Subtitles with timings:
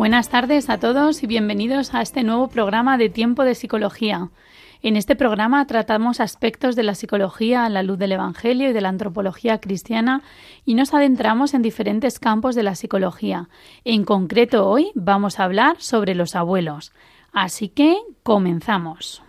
[0.00, 4.30] Buenas tardes a todos y bienvenidos a este nuevo programa de Tiempo de Psicología.
[4.80, 8.80] En este programa tratamos aspectos de la psicología a la luz del Evangelio y de
[8.80, 10.22] la antropología cristiana
[10.64, 13.50] y nos adentramos en diferentes campos de la psicología.
[13.84, 16.92] En concreto hoy vamos a hablar sobre los abuelos.
[17.34, 19.22] Así que comenzamos.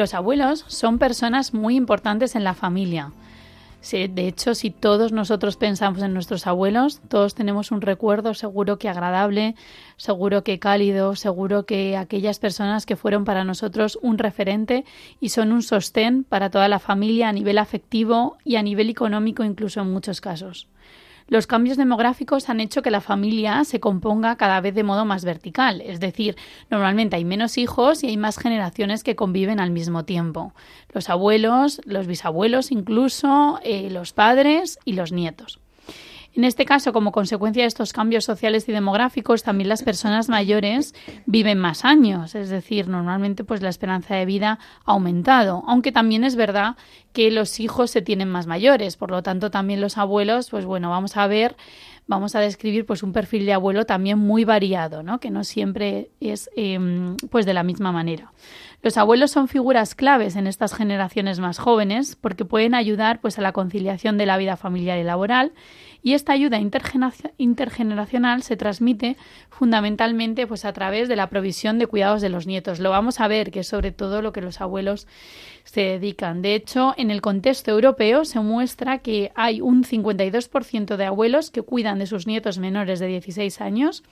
[0.00, 3.12] Los abuelos son personas muy importantes en la familia.
[3.82, 8.88] de hecho, si todos nosotros pensamos en nuestros abuelos, todos tenemos un recuerdo seguro que
[8.88, 9.56] agradable,
[9.98, 14.86] seguro que cálido, seguro que aquellas personas que fueron para nosotros un referente
[15.20, 19.44] y son un sostén para toda la familia a nivel afectivo y a nivel económico
[19.44, 20.66] incluso en muchos casos.
[21.30, 25.24] Los cambios demográficos han hecho que la familia se componga cada vez de modo más
[25.24, 26.34] vertical, es decir,
[26.70, 30.52] normalmente hay menos hijos y hay más generaciones que conviven al mismo tiempo.
[30.92, 35.60] Los abuelos, los bisabuelos incluso, eh, los padres y los nietos.
[36.34, 40.94] En este caso, como consecuencia de estos cambios sociales y demográficos, también las personas mayores
[41.26, 46.22] viven más años, es decir, normalmente pues la esperanza de vida ha aumentado, aunque también
[46.22, 46.76] es verdad
[47.12, 50.88] que los hijos se tienen más mayores, por lo tanto también los abuelos, pues bueno,
[50.90, 51.56] vamos a ver
[52.10, 55.20] vamos a describir pues un perfil de abuelo también muy variado, ¿no?
[55.20, 58.32] que no siempre es em, pues de la misma manera.
[58.82, 63.42] Los abuelos son figuras claves en estas generaciones más jóvenes porque pueden ayudar pues a
[63.42, 65.52] la conciliación de la vida familiar y laboral
[66.02, 66.58] y esta ayuda
[67.36, 69.18] intergeneracional se transmite
[69.50, 72.80] fundamentalmente pues a través de la provisión de cuidados de los nietos.
[72.80, 75.06] Lo vamos a ver que es sobre todo lo que los abuelos
[75.64, 76.40] se dedican.
[76.40, 81.60] De hecho, en el contexto europeo se muestra que hay un 52% de abuelos que
[81.60, 84.02] cuidan de sus nietos menores de 16 años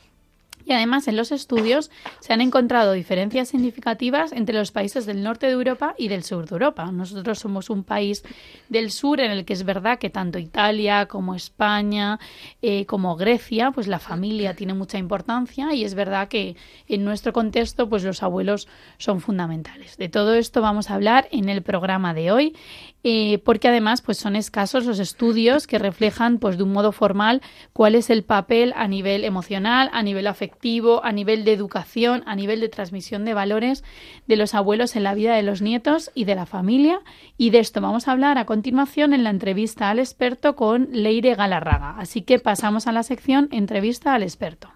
[0.65, 5.47] y además en los estudios se han encontrado diferencias significativas entre los países del norte
[5.47, 6.91] de Europa y del sur de Europa.
[6.93, 8.23] Nosotros somos un país
[8.69, 12.19] del sur en el que es verdad que tanto Italia como España,
[12.63, 17.33] eh, como Grecia, pues la familia tiene mucha importancia y es verdad que en nuestro
[17.33, 18.69] contexto pues los abuelos
[18.99, 19.97] son fundamentales.
[19.97, 22.57] De todo esto vamos a hablar en el programa de hoy
[23.05, 27.43] eh, porque además pues son escasos los estudios que reflejan pues de un modo formal
[27.73, 32.35] cuál es el papel a nivel emocional, a nivel afectivo, a nivel de educación, a
[32.35, 33.85] nivel de transmisión de valores
[34.27, 37.01] de los abuelos en la vida de los nietos y de la familia
[37.37, 41.35] y de esto vamos a hablar a continuación en la entrevista al experto con Leire
[41.35, 41.97] Galarraga.
[41.99, 44.71] Así que pasamos a la sección entrevista al experto.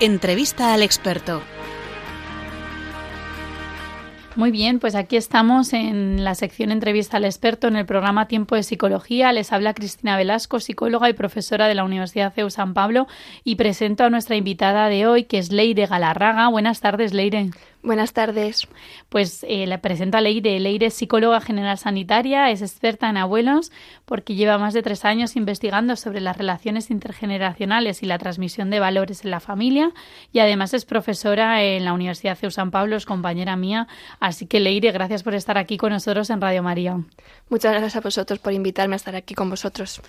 [0.00, 1.42] Entrevista al experto.
[4.40, 8.54] Muy bien, pues aquí estamos en la sección Entrevista al experto en el programa Tiempo
[8.54, 9.34] de Psicología.
[9.34, 13.06] Les habla Cristina Velasco, psicóloga y profesora de la Universidad CEU San Pablo,
[13.44, 16.48] y presento a nuestra invitada de hoy, que es Leire Galarraga.
[16.48, 17.50] Buenas tardes, Leire.
[17.82, 18.68] Buenas tardes.
[19.08, 20.60] Pues eh, la presento a Leire.
[20.60, 23.72] Leire es psicóloga general sanitaria, es experta en abuelos
[24.04, 28.80] porque lleva más de tres años investigando sobre las relaciones intergeneracionales y la transmisión de
[28.80, 29.92] valores en la familia
[30.30, 33.88] y además es profesora en la Universidad CEU San Pablo, es compañera mía.
[34.20, 37.00] Así que Leire, gracias por estar aquí con nosotros en Radio María.
[37.48, 40.02] Muchas gracias a vosotros por invitarme a estar aquí con vosotros.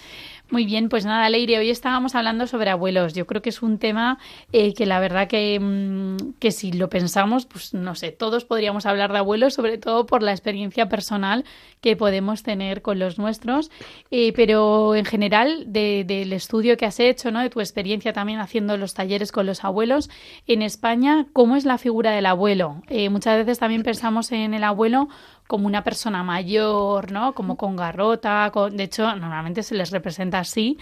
[0.51, 3.13] Muy bien, pues nada, Leire, hoy estábamos hablando sobre abuelos.
[3.13, 4.19] Yo creo que es un tema
[4.51, 8.85] eh, que la verdad que, mm, que si lo pensamos, pues no sé, todos podríamos
[8.85, 11.45] hablar de abuelos, sobre todo por la experiencia personal
[11.79, 13.71] que podemos tener con los nuestros,
[14.11, 17.39] eh, pero en general del estudio que has hecho, ¿no?
[17.39, 20.09] de tu experiencia también haciendo los talleres con los abuelos,
[20.47, 22.81] en España, ¿cómo es la figura del abuelo?
[22.89, 25.07] Eh, muchas veces también pensamos en el abuelo
[25.51, 27.35] como una persona mayor, ¿no?
[27.35, 28.77] Como con garrota, con...
[28.77, 30.77] de hecho, normalmente se les representa así,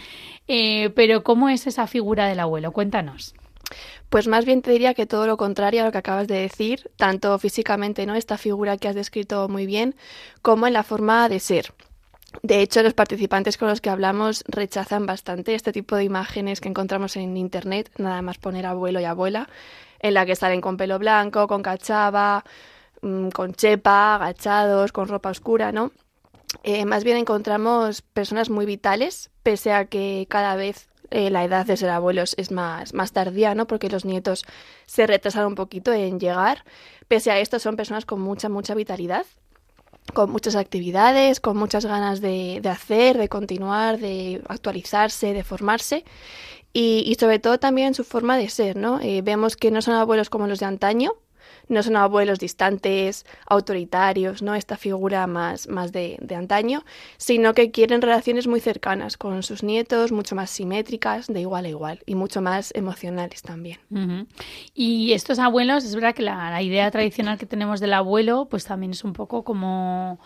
[0.47, 2.71] eh, pero ¿cómo es esa figura del abuelo?
[2.71, 3.33] Cuéntanos.
[4.09, 6.91] Pues más bien te diría que todo lo contrario a lo que acabas de decir,
[6.97, 8.13] tanto físicamente, ¿no?
[8.13, 9.95] Esta figura que has descrito muy bien,
[10.43, 11.73] como en la forma de ser.
[12.43, 16.69] De hecho, los participantes con los que hablamos rechazan bastante este tipo de imágenes que
[16.69, 19.49] encontramos en internet, nada más poner abuelo y abuela,
[19.99, 22.43] en la que salen con pelo blanco, con cachava,
[23.01, 25.91] mm, con chepa, agachados, con ropa oscura, ¿no?
[26.63, 31.65] Eh, más bien encontramos personas muy vitales, pese a que cada vez eh, la edad
[31.65, 33.67] de ser abuelos es más, más tardía, ¿no?
[33.67, 34.45] Porque los nietos
[34.85, 36.65] se retrasan un poquito en llegar.
[37.07, 39.25] Pese a esto, son personas con mucha, mucha vitalidad,
[40.13, 46.03] con muchas actividades, con muchas ganas de, de hacer, de continuar, de actualizarse, de formarse.
[46.71, 48.99] Y, sobre todo también su forma de ser, ¿no?
[49.01, 51.13] Eh, vemos que no son abuelos como los de antaño,
[51.69, 54.55] no son abuelos distantes, autoritarios, ¿no?
[54.55, 56.83] Esta figura más, más de, de, antaño,
[57.17, 61.69] sino que quieren relaciones muy cercanas con sus nietos, mucho más simétricas, de igual a
[61.69, 63.79] igual, y mucho más emocionales también.
[64.73, 68.91] Y estos abuelos, es verdad que la idea tradicional que tenemos del abuelo, pues también
[68.91, 70.19] es un poco como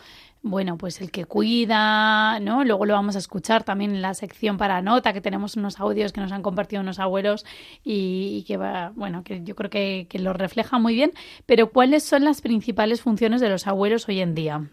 [0.44, 2.66] bueno, pues el que cuida, ¿no?
[2.66, 6.12] Luego lo vamos a escuchar también en la sección para nota, que tenemos unos audios
[6.12, 7.46] que nos han compartido unos abuelos
[7.84, 11.14] y, que va, bueno, que yo creo que, que lo refleja muy bien.
[11.46, 14.70] Pero ¿cuáles son las principales funciones de los abuelos hoy en día?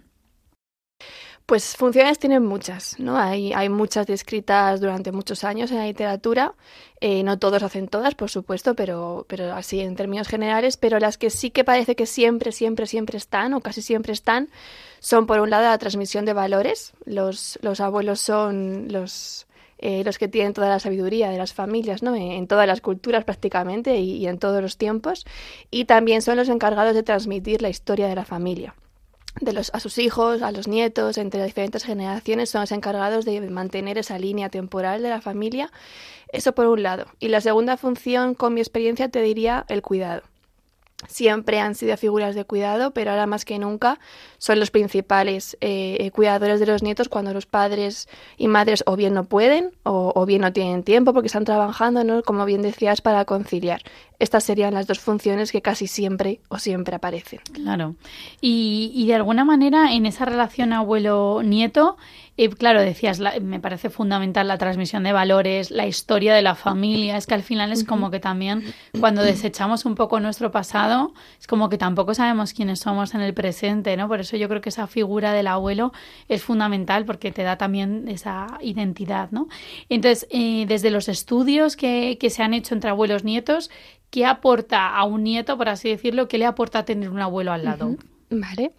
[1.51, 3.17] Pues funciones tienen muchas, ¿no?
[3.19, 6.55] Hay, hay muchas descritas durante muchos años en la literatura.
[7.01, 10.77] Eh, no todos hacen todas, por supuesto, pero, pero así en términos generales.
[10.77, 14.49] Pero las que sí que parece que siempre, siempre, siempre están, o casi siempre están,
[15.01, 16.93] son por un lado la transmisión de valores.
[17.05, 19.49] Los, los abuelos son los,
[19.79, 22.15] eh, los que tienen toda la sabiduría de las familias, ¿no?
[22.15, 25.27] En, todas las culturas prácticamente y, y en todos los tiempos.
[25.73, 28.77] Y también son los encargados de transmitir la historia de la familia
[29.41, 33.25] de los, a sus hijos, a los nietos, entre las diferentes generaciones, son los encargados
[33.25, 35.71] de mantener esa línea temporal de la familia.
[36.33, 37.07] Eso por un lado.
[37.19, 40.23] Y la segunda función, con mi experiencia, te diría el cuidado.
[41.09, 43.99] Siempre han sido figuras de cuidado, pero ahora más que nunca
[44.39, 49.15] son los principales eh, cuidadores de los nietos cuando los padres y madres o bien
[49.15, 52.23] no pueden o, o bien no tienen tiempo porque están trabajando, ¿no?
[52.23, 53.83] como bien decías, para conciliar.
[54.21, 57.41] Estas serían las dos funciones que casi siempre o siempre aparecen.
[57.53, 57.97] Claro.
[58.41, 61.97] Y, y de alguna manera en esa relación abuelo-nieto,
[62.43, 66.55] eh, claro, decías, la, me parece fundamental la transmisión de valores, la historia de la
[66.55, 67.19] familia.
[67.19, 68.65] Es que al final es como que también
[68.99, 73.35] cuando desechamos un poco nuestro pasado, es como que tampoco sabemos quiénes somos en el
[73.35, 74.09] presente, ¿no?
[74.09, 75.93] Por eso yo creo que esa figura del abuelo
[76.29, 79.49] es fundamental porque te da también esa identidad, ¿no?
[79.91, 83.71] Entonces, eh, desde los estudios que, que se han hecho entre abuelos nietos,
[84.11, 87.65] ¿qué aporta a un nieto, por así decirlo, qué le aporta tener un abuelo al
[87.65, 87.97] lado?
[88.33, 88.71] Vale.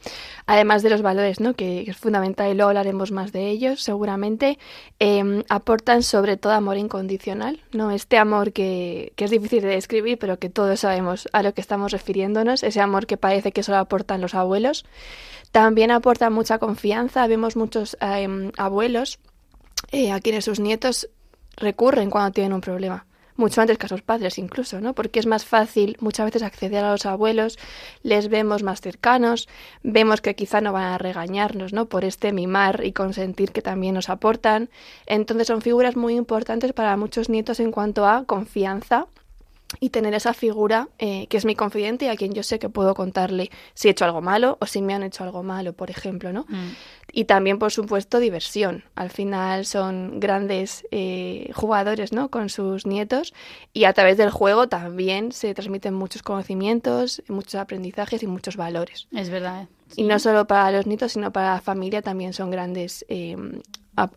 [0.46, 1.56] Además de los valores, ¿no?
[1.56, 4.58] Que, es fundamental y luego hablaremos más de ellos, seguramente,
[5.00, 7.92] eh, aportan sobre todo amor incondicional, ¿no?
[7.92, 11.60] Este amor que, que, es difícil de describir, pero que todos sabemos a lo que
[11.60, 14.86] estamos refiriéndonos, ese amor que parece que solo aportan los abuelos.
[15.52, 17.28] También aporta mucha confianza.
[17.28, 19.20] Vemos muchos eh, abuelos
[19.92, 21.10] eh, a quienes sus nietos
[21.58, 23.06] recurren cuando tienen un problema
[23.42, 24.94] mucho antes que a sus padres incluso, ¿no?
[24.94, 27.60] Porque es más fácil muchas veces acceder a los abuelos,
[28.04, 29.50] les vemos más cercanos,
[29.84, 31.88] vemos que quizá no van a regañarnos, ¿no?
[31.88, 34.70] Por este mimar y consentir que también nos aportan.
[35.08, 39.08] Entonces son figuras muy importantes para muchos nietos en cuanto a confianza
[39.80, 42.70] y tener esa figura eh, que es mi confidente y a quien yo sé que
[42.70, 45.90] puedo contarle si he hecho algo malo o si me han hecho algo malo, por
[45.90, 46.46] ejemplo, ¿no?
[46.50, 46.72] Mm.
[47.14, 48.84] Y también, por supuesto, diversión.
[48.96, 52.30] Al final son grandes eh, jugadores, ¿no?
[52.30, 53.34] Con sus nietos
[53.74, 59.08] y a través del juego también se transmiten muchos conocimientos, muchos aprendizajes y muchos valores.
[59.12, 59.68] Es verdad.
[59.90, 60.02] Sí.
[60.02, 63.06] Y no solo para los nietos, sino para la familia también son grandes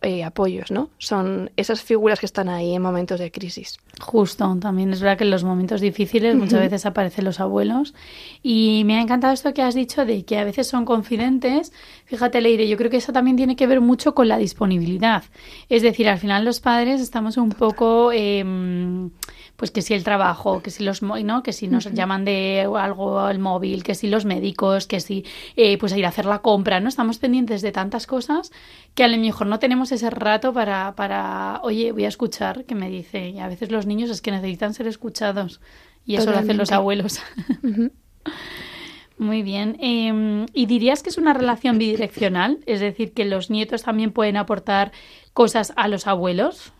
[0.01, 0.89] eh, apoyos, ¿no?
[0.97, 3.77] Son esas figuras que están ahí en momentos de crisis.
[3.99, 6.61] Justo, también es verdad que en los momentos difíciles muchas uh -huh.
[6.61, 7.93] veces aparecen los abuelos.
[8.41, 11.73] Y me ha encantado esto que has dicho de que a veces son confidentes.
[12.05, 15.23] Fíjate, Leire, yo creo que eso también tiene que ver mucho con la disponibilidad.
[15.69, 18.11] Es decir, al final los padres estamos un poco...
[18.13, 19.09] Eh,
[19.55, 21.93] pues que si el trabajo, que si los no, que si nos uh -huh.
[21.93, 25.23] llaman de algo al móvil, que si los médicos, que si
[25.55, 26.89] eh, pues ir a hacer la compra, ¿no?
[26.89, 28.51] Estamos pendientes de tantas cosas
[28.95, 32.75] que a lo mejor no tenemos ese rato para, para oye, voy a escuchar, que
[32.75, 35.59] me dice, y a veces los niños es que necesitan ser escuchados
[36.05, 36.29] y eso Totalmente.
[36.29, 37.19] lo hacen los abuelos.
[37.63, 37.91] Uh -huh.
[39.17, 39.75] Muy bien.
[39.81, 42.59] Eh, ¿Y dirías que es una relación bidireccional?
[42.67, 44.91] Es decir, que los nietos también pueden aportar
[45.33, 46.71] cosas a los abuelos.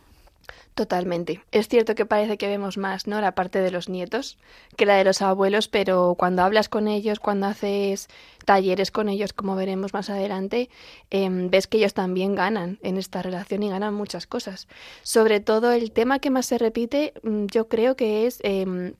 [0.76, 1.42] Totalmente.
[1.52, 3.22] Es cierto que parece que vemos más, ¿no?
[3.22, 4.36] La parte de los nietos
[4.76, 8.08] que la de los abuelos, pero cuando hablas con ellos, cuando haces
[8.44, 10.68] talleres con ellos, como veremos más adelante,
[11.10, 14.68] eh, ves que ellos también ganan en esta relación y ganan muchas cosas.
[15.02, 18.92] Sobre todo el tema que más se repite, mm, yo creo que es eh,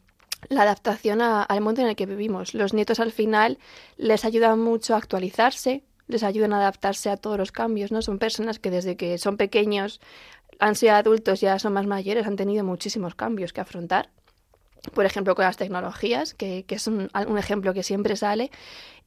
[0.48, 2.54] la adaptación al mundo en el que vivimos.
[2.54, 3.58] Los nietos al final
[3.98, 8.02] les ayudan mucho a actualizarse, les ayudan a adaptarse a todos los cambios, ¿no?
[8.02, 10.00] Son personas que desde que son pequeños
[10.58, 14.10] han sido adultos, ya son más mayores, han tenido muchísimos cambios que afrontar.
[14.94, 18.52] Por ejemplo, con las tecnologías, que, que es un, un, ejemplo que siempre sale.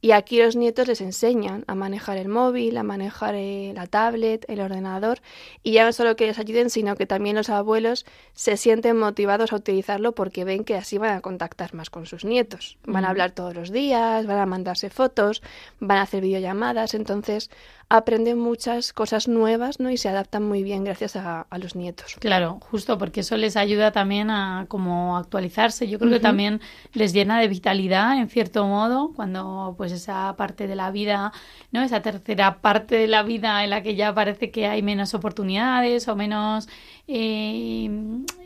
[0.02, 4.44] Y aquí los nietos les enseñan a manejar el móvil, a manejar eh, la tablet,
[4.48, 5.20] el ordenador,
[5.62, 9.52] y ya no solo que les ayuden, sino que también los abuelos se sienten motivados
[9.52, 12.78] a utilizarlo porque ven que así van a contactar más con sus nietos.
[12.84, 15.42] Van a hablar todos los días, van a mandarse fotos,
[15.80, 17.50] van a hacer videollamadas, entonces
[17.90, 19.90] aprenden muchas cosas nuevas ¿no?
[19.90, 22.16] y se adaptan muy bien gracias a, los nietos.
[22.20, 25.88] Claro, justo porque eso les ayuda también a como actualizarse.
[25.88, 26.60] Yo creo que también
[26.92, 31.32] les llena de vitalidad en cierto modo cuando pues esa parte de la vida,
[31.72, 31.82] ¿no?
[31.82, 36.06] esa tercera parte de la vida en la que ya parece que hay menos oportunidades
[36.06, 36.68] o menos
[37.12, 37.90] eh,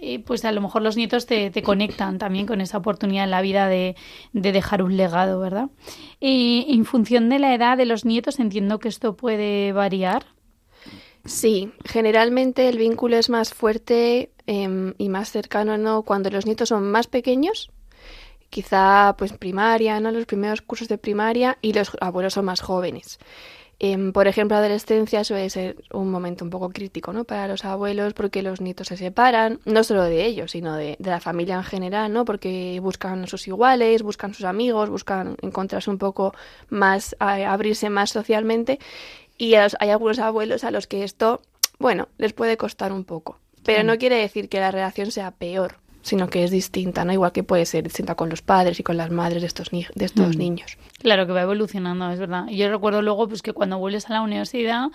[0.00, 3.42] eh, pues a lo mejor los nietos te, conectan también con esa oportunidad en la
[3.42, 3.94] vida de,
[4.32, 5.68] dejar un legado, ¿verdad?
[6.18, 10.24] Y en función de la edad de los nietos entiendo que esto puede variar.
[11.26, 16.02] Sí, generalmente el vínculo es más fuerte em, y más cercano ¿no?
[16.02, 17.70] cuando los nietos son más pequeños,
[18.48, 20.10] quizá pues primaria, ¿no?
[20.10, 23.18] los primeros cursos de primaria y los abuelos son más jóvenes.
[23.78, 27.24] Em, por ejemplo, adolescencia suele ser un momento un poco crítico ¿no?
[27.24, 31.20] para los abuelos porque los nietos se separan, no solo de ellos, sino de, la
[31.20, 32.24] familia en general, ¿no?
[32.24, 36.34] porque buscan sus iguales, buscan sus amigos, buscan encontrarse un poco
[36.68, 38.78] más, abrirse más socialmente.
[39.36, 41.42] Y hay algunos abuelos a los que esto,
[41.78, 43.38] bueno, les puede costar un poco.
[43.64, 47.12] Pero no quiere decir que la relación sea peor sino que es distinta, ¿no?
[47.14, 50.04] Igual que puede ser distinta con los padres y con las madres de estos, de
[50.04, 50.38] estos mm.
[50.38, 50.76] niños.
[51.00, 52.44] Claro, que va evolucionando, es verdad.
[52.48, 54.88] Y yo recuerdo luego pues que cuando vuelves a la universidad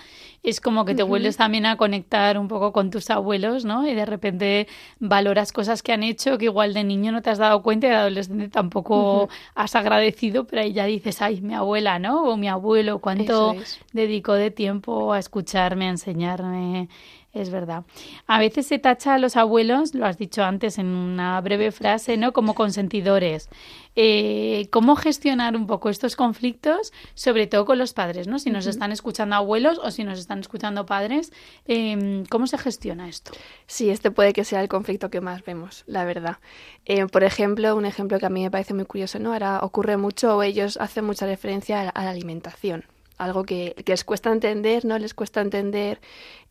[0.44, 3.88] es como que te vuelves también a conectar un poco con tus abuelos, ¿no?
[3.88, 4.68] Y de repente
[5.00, 7.90] valoras cosas que han hecho que igual de niño no te has dado cuenta y
[7.90, 12.24] de adolescente tampoco has agradecido, pero ahí ya dices, ay, mi abuela, ¿no?
[12.24, 13.56] O mi abuelo, cuánto
[13.94, 16.88] dedicó de tiempo a escucharme, a enseñarme
[17.32, 17.84] es verdad.
[18.26, 22.18] A veces se tacha a los abuelos, lo has dicho antes en una breve frase,
[22.18, 22.34] ¿no?
[22.34, 23.50] Como consentidores.
[23.96, 28.40] Eh, ¿Cómo gestionar un poco estos conflictos, sobre todo con los padres, ¿no?
[28.40, 31.32] Si nos están escuchando abuelos o si nos están escuchando padres,
[31.66, 33.32] em, ¿cómo se gestiona esto?
[33.68, 36.38] Sí, este puede que sea el conflicto que más vemos, la verdad.
[36.86, 39.34] Eh, por ejemplo, un ejemplo que a mí me parece muy curioso, ¿no?
[39.34, 42.86] Ahora ocurre mucho, ellos hacen mucha referencia a la alimentación
[43.20, 44.98] algo que, les cuesta entender, ¿no?
[44.98, 46.00] Les cuesta entender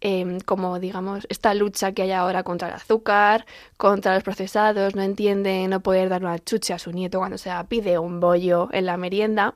[0.00, 3.46] eh, como, digamos, esta lucha que hay ahora contra el azúcar,
[3.76, 7.50] contra los procesados, no entiende no poder dar una chucha a su nieto cuando se
[7.68, 9.54] pide un bollo en la merienda.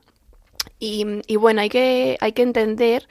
[0.80, 3.08] Y, y bueno, hay que, hay que entender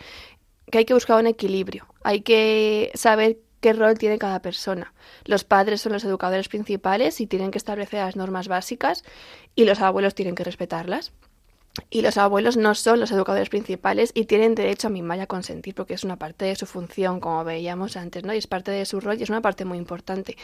[0.70, 4.94] que hay que buscar un equilibrio, hay que saber qué rol tiene cada persona.
[5.26, 9.04] Los padres son los educadores principales y tienen que establecer las normas básicas
[9.56, 11.14] y los abuelos tienen que respetarlas.
[11.90, 15.28] Y los abuelos no son los educadores principales y tienen derecho a mimar y a
[15.28, 18.34] consentir porque es una parte de su función, como veíamos antes, ¿no?
[18.34, 20.38] Y es parte de su rol y es una parte muy importante.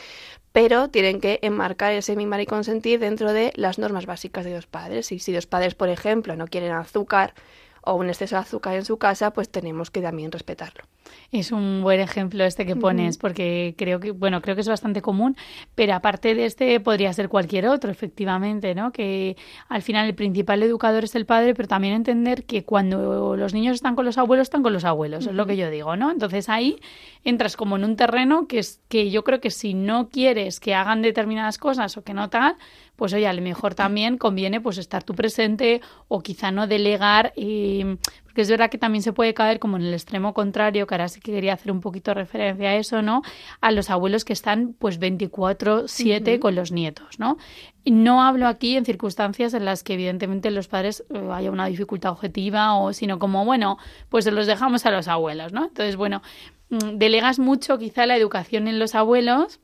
[0.53, 4.67] Pero tienen que enmarcar ese mimar y consentir dentro de las normas básicas de los
[4.67, 5.11] padres.
[5.11, 7.33] Y si los padres, por ejemplo, no quieren azúcar
[7.81, 10.83] o un exceso de azúcar en su casa, pues tenemos que también respetarlo.
[11.31, 15.01] Es un buen ejemplo este que pones, porque creo que, bueno, creo que es bastante
[15.01, 15.35] común,
[15.75, 18.91] pero aparte de este podría ser cualquier otro, efectivamente, ¿no?
[18.91, 19.35] Que
[19.67, 23.75] al final el principal educador es el padre, pero también entender que cuando los niños
[23.75, 26.11] están con los abuelos, están con los abuelos, es lo que yo digo, ¿no?
[26.11, 26.79] Entonces ahí
[27.23, 30.75] entras como en un terreno que es que yo creo que si no quieres que
[30.75, 32.55] hagan determinadas cosas o que no tal,
[32.97, 37.31] pues oye, a lo mejor también conviene pues estar tú presente o quizá no delegar,
[37.35, 37.83] y,
[38.25, 41.07] porque es verdad que también se puede caer como en el extremo contrario, que ahora
[41.07, 43.21] sí que quería hacer un poquito referencia a eso, ¿no?
[43.61, 47.37] A los abuelos que están pues 24/7 con los nietos, ¿no?
[47.85, 52.11] No hablo aquí en circunstancias en las que evidentemente los padres eh, haya una dificultad
[52.11, 53.77] objetiva o sino como, bueno,
[54.09, 55.65] pues se los dejamos a los abuelos, ¿no?
[55.65, 56.23] Entonces, bueno,
[56.69, 59.59] mm, delegas mucho quizá la educación en los abuelos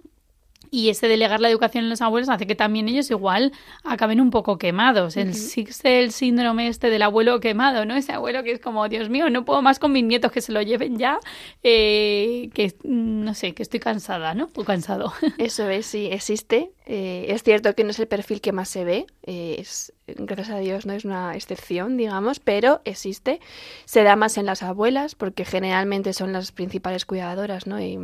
[0.74, 3.51] y ese delegar la educación en los abuelos hace que también ellos igual
[3.84, 5.15] acaben un poco quemados.
[5.18, 5.32] El,
[5.84, 7.96] el síndrome este del abuelo quemado, ¿no?
[7.96, 10.51] Ese abuelo que es como, Dios mío, no puedo más con mis nietos que se
[10.51, 11.20] lo lleven ya,
[11.62, 14.50] eh, que no sé, que estoy cansada, ¿no?
[14.56, 15.13] O cansado.
[15.38, 16.72] Eso es, sí, existe.
[16.88, 20.50] Eh, es cierto que no es el perfil que más se ve, eh, es, gracias
[20.50, 23.39] a Dios no es una excepción, digamos, pero existe.
[23.86, 27.80] Se da más en las abuelas porque generalmente son las principales cuidadoras, ¿no?
[27.80, 28.00] Y,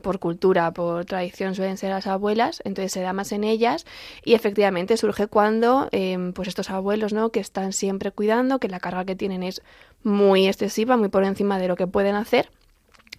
[0.00, 3.86] por cultura, por tradición suelen ser las abuelas, entonces se da más en ellas
[4.24, 7.30] y efectivamente surge cuando em, pues estos abuelos ¿no?
[7.30, 9.62] que están siempre cuidando, que la carga que tienen es
[10.02, 12.50] muy excesiva, muy por encima de lo que pueden hacer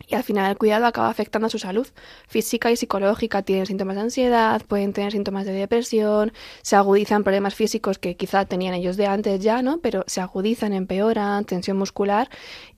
[0.08, 1.88] y al final el cuidado acaba afectando a su salud
[2.28, 3.42] física y psicológica.
[3.44, 8.46] Tienen síntomas de ansiedad, pueden tener síntomas de depresión, se agudizan problemas físicos que quizá
[8.46, 9.80] tenían ellos de antes ya, ¿no?
[9.80, 12.30] Pero se agudizan, empeoran, tensión muscular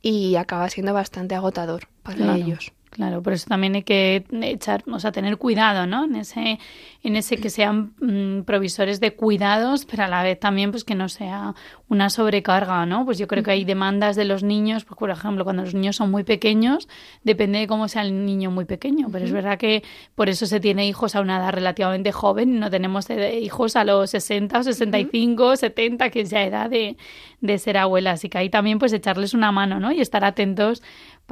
[0.02, 2.74] y acaba siendo bastante agotador para ellos.
[2.94, 6.06] Claro, por eso también hay que echar, o sea, tener cuidado, ¿no?
[6.06, 6.60] En ese,
[7.02, 10.94] en ese que sean mm, provisores de cuidados, pero a la vez también, pues que
[10.94, 11.56] no sea
[11.90, 13.04] una sobrecarga, ¿no?
[13.04, 15.96] Pues yo creo que hay demandas de los niños, pues por ejemplo, cuando los niños
[15.96, 16.88] son muy pequeños,
[17.24, 19.84] depende de cómo sea el niño muy pequeño, pero es verdad que
[20.14, 23.86] por eso se tiene hijos a una edad relativamente joven, no tenemos eh, hijos a
[23.86, 26.96] los 60 o 65, 70, que es ya edad de,
[27.42, 29.92] de ser abuela, así que ahí también pues echarles una mano, ¿no?
[29.92, 30.84] Y estar atentos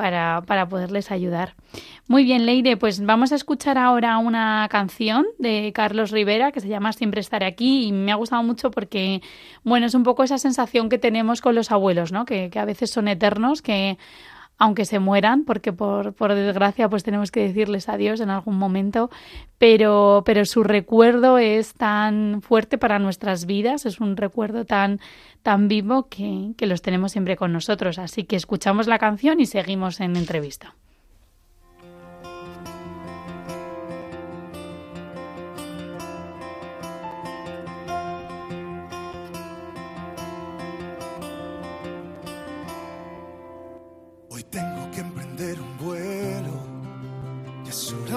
[0.02, 1.54] para, para poderles ayudar.
[2.08, 6.68] Muy bien, Leire, pues vamos a escuchar ahora una canción de Carlos Rivera que se
[6.68, 9.22] llama Siempre estaré aquí y me ha gustado mucho porque,
[9.64, 12.26] bueno, es un poco esa sensación que tenemos con los abuelos, ¿no?
[12.26, 14.00] Que, que a veces son eternos, que
[14.62, 19.10] aunque se mueran, porque por, por, desgracia pues tenemos que decirles adiós en algún momento,
[19.58, 25.00] pero, pero su recuerdo es tan fuerte para nuestras vidas, es un recuerdo tan,
[25.42, 27.98] tan vivo que, que los tenemos siempre con nosotros.
[27.98, 30.76] Así que escuchamos la canción y seguimos en entrevista.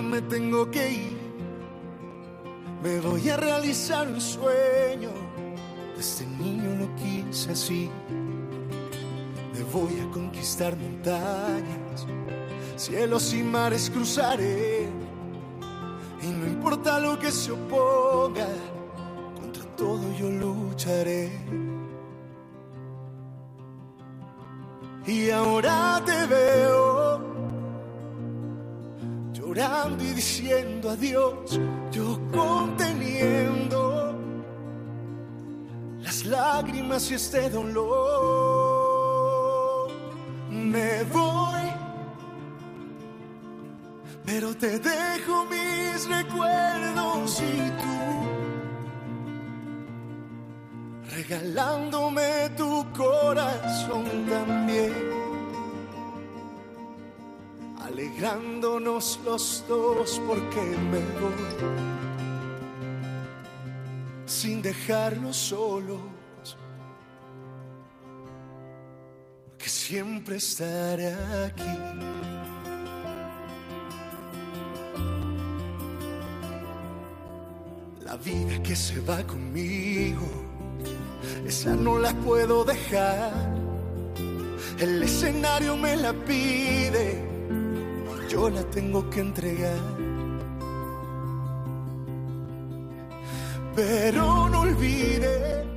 [0.02, 1.18] Me tengo que ir.
[2.82, 5.10] Me voy a realizar un sueño.
[5.96, 7.90] Desde niño lo quise así.
[9.52, 12.04] Me voy a conquistar montañas,
[12.76, 14.88] cielos y mares cruzaré.
[16.20, 18.48] Y no importa lo que se oponga,
[19.40, 21.30] contra todo yo lucharé.
[25.06, 27.33] Y ahora te veo
[29.54, 31.60] llorando y diciendo adiós,
[31.92, 34.18] yo conteniendo
[36.00, 37.84] las lágrimas y este dolor.
[40.50, 41.72] Me voy,
[44.24, 47.94] pero te dejo mis recuerdos y tú
[51.10, 55.23] regalándome tu corazón también
[57.94, 61.94] alegrándonos los dos porque me voy
[64.26, 66.00] sin dejarlos solos,
[69.56, 71.14] que siempre estaré
[71.46, 71.78] aquí.
[78.00, 80.26] La vida que se va conmigo,
[81.46, 83.54] esa no la puedo dejar.
[84.80, 87.33] El escenario me la pide
[88.34, 89.78] yo la tengo que entregar.
[93.76, 95.73] Pero no olvides.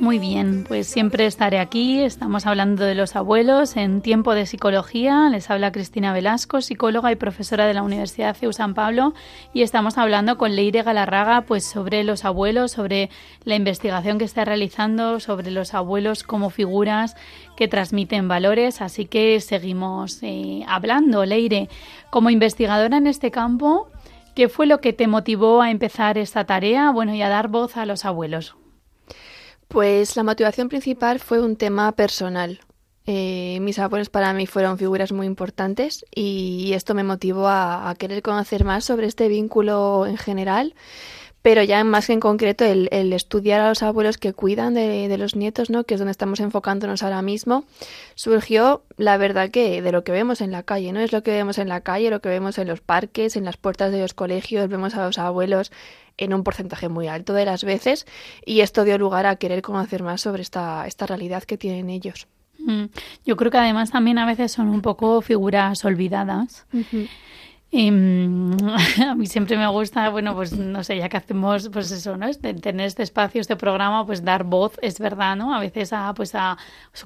[0.00, 2.00] Muy bien, pues siempre estaré aquí.
[2.00, 5.28] Estamos hablando de los abuelos en tiempo de psicología.
[5.28, 9.12] Les habla Cristina Velasco, psicóloga y profesora de la Universidad CEU San Pablo,
[9.52, 13.10] y estamos hablando con Leire Galarraga pues sobre los abuelos, sobre
[13.44, 17.14] la investigación que está realizando sobre los abuelos como figuras
[17.54, 18.80] que transmiten valores.
[18.80, 21.68] Así que seguimos eh, hablando, Leire,
[22.08, 23.90] como investigadora en este campo.
[24.34, 26.90] ¿Qué fue lo que te motivó a empezar esta tarea?
[26.90, 28.56] Bueno, y a dar voz a los abuelos.
[29.70, 32.58] Pues la motivación principal fue un tema personal.
[33.06, 38.20] Eh, mis abuelos para mí fueron figuras muy importantes y esto me motivó a, querer
[38.20, 40.74] conocer más sobre este vínculo en general,
[41.40, 45.18] pero ya más que en concreto el, estudiar a los abuelos que cuidan de, de,
[45.18, 45.84] los nietos, ¿no?
[45.84, 47.62] que es donde estamos enfocándonos ahora mismo,
[48.16, 50.98] surgió la verdad que de lo que vemos en la calle, ¿no?
[50.98, 53.56] Es lo que vemos en la calle, lo que vemos en los parques, en las
[53.56, 55.70] puertas de los colegios, vemos a los abuelos
[56.20, 58.06] en un porcentaje muy alto de las veces
[58.44, 62.28] y esto dio lugar a querer conocer más sobre esta, esta realidad que tienen ellos.
[62.58, 62.84] Mm.
[63.24, 66.66] Yo creo que además también a veces son un poco figuras olvidadas.
[67.72, 67.88] Y,
[69.06, 72.28] a mí siempre me gusta, bueno, pues no sé, ya que hacemos, pues eso, ¿no?
[72.34, 75.54] tener este espacio, este programa, pues dar voz, es verdad, ¿no?
[75.54, 76.58] A veces a, pues a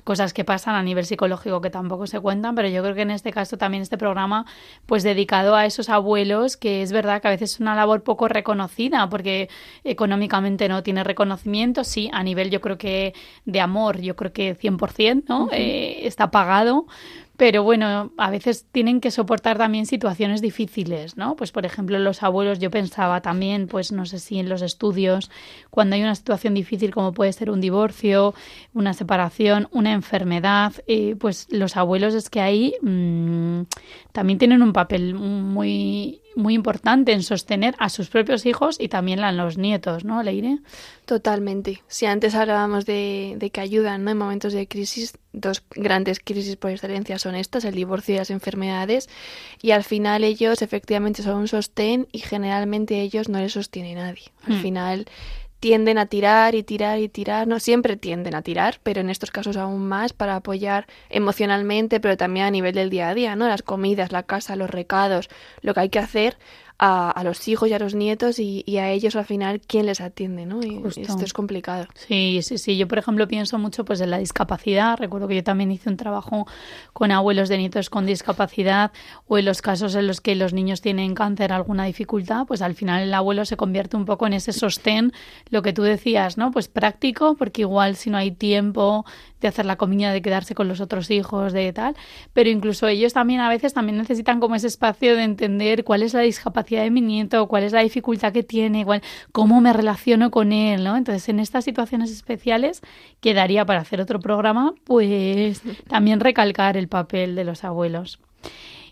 [0.05, 3.11] cosas que pasan a nivel psicológico que tampoco se cuentan, pero yo creo que en
[3.11, 4.47] este caso también este programa,
[4.87, 8.29] pues dedicado a esos abuelos, que es verdad que a veces es una labor poco
[8.29, 9.51] reconocida, porque
[9.85, 13.13] económicamente no tiene reconocimiento, sí, a nivel yo creo que
[13.45, 15.49] de amor, yo creo que 100%, ¿no?
[15.53, 16.87] Eh, está pagado,
[17.37, 21.35] pero bueno, a veces tienen que soportar también situaciones difíciles, ¿no?
[21.37, 25.31] Pues por ejemplo, los abuelos, yo pensaba también, pues no sé si en los estudios,
[25.71, 28.35] cuando hay una situación difícil como puede ser un divorcio,
[28.73, 33.63] una separación, una enfermedad, eh, pues los abuelos es que ahí mmm,
[34.13, 39.21] también tienen un papel muy muy importante en sostener a sus propios hijos y también
[39.21, 40.59] a los nietos, ¿no, Leire?
[41.07, 41.83] Totalmente.
[41.87, 44.11] Si antes hablábamos de, de que ayudan ¿no?
[44.11, 48.31] en momentos de crisis, dos grandes crisis por excelencia son estas, el divorcio y las
[48.31, 49.09] enfermedades,
[49.61, 54.33] y al final ellos efectivamente son un sostén y generalmente ellos no les sostiene nadie.
[54.47, 54.63] Al Hmm.
[54.63, 55.07] final
[55.65, 59.31] tienden a tirar y tirar y tirar, no siempre tienden a tirar, pero en estos
[59.31, 63.49] casos aún más para apoyar emocionalmente, pero también a nivel del día a día, ¿no?
[63.49, 65.31] Las comidas, la casa, los recados,
[65.63, 66.37] lo que hay que hacer
[66.79, 69.87] a, a los hijos y a los nietos y, y a ellos al final quién
[69.87, 70.63] les atiende, ¿no?
[70.63, 71.01] Y Justo.
[71.01, 71.87] esto es complicado.
[71.95, 72.77] Sí, sí, sí.
[72.77, 74.97] Yo, por ejemplo, pienso mucho pues en la discapacidad.
[74.99, 76.47] Recuerdo que yo también hice un trabajo
[76.93, 78.93] con abuelos de nietos con discapacidad
[79.27, 82.75] o en los casos en los que los niños tienen cáncer, alguna dificultad, pues al
[82.75, 85.13] final el abuelo se convierte un poco en ese sostén,
[85.51, 86.51] lo que tú decías, ¿no?
[86.51, 89.05] Pues práctico, porque igual si no hay tiempo
[89.45, 91.95] de hacer la comida, de quedarse con los otros hijos, de tal,
[92.33, 96.15] pero incluso ellos también a veces también necesitan como ese espacio de entender cuál es
[96.15, 99.03] la discapacidad de mi nieto, cuál es la dificultad que tiene, cuál,
[99.33, 100.97] cómo me relaciono con él, ¿no?
[100.97, 102.81] Entonces, en estas situaciones especiales,
[103.21, 108.19] quedaría para hacer otro programa, pues también recalcar el papel de los abuelos.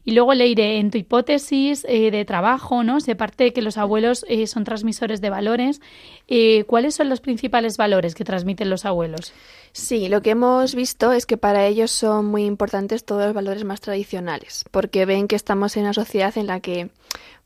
[0.04, 3.00] Y luego, Leire, en tu hipótesis eh, de trabajo, ¿no?
[3.00, 5.80] Se parte que los abuelos eh, son transmisores de valores.
[6.26, 9.32] Eh, ¿Cuáles son los principales valores que transmiten los abuelos?
[9.72, 13.64] Sí, lo que hemos visto es que para ellos son muy importantes todos los valores
[13.64, 16.90] más tradicionales, porque ven que estamos en una sociedad en la que,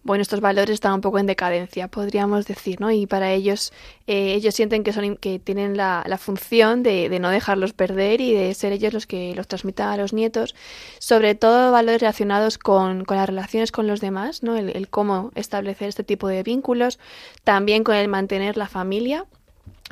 [0.06, 2.90] bueno, estos valores están un poco en decadencia, podríamos decir, ¿no?
[2.90, 3.72] Y para ellos,
[4.06, 8.20] eh, ellos sienten que son que tienen la, la función de, de no dejarlos perder
[8.20, 10.54] y de ser ellos los que los transmitan a los nietos,
[10.98, 14.56] sobre todo valores relacionados con, con las relaciones con los demás, ¿no?
[14.56, 16.98] El, el cómo establecer este tipo de vínculos,
[17.44, 19.26] también con el mantener la familia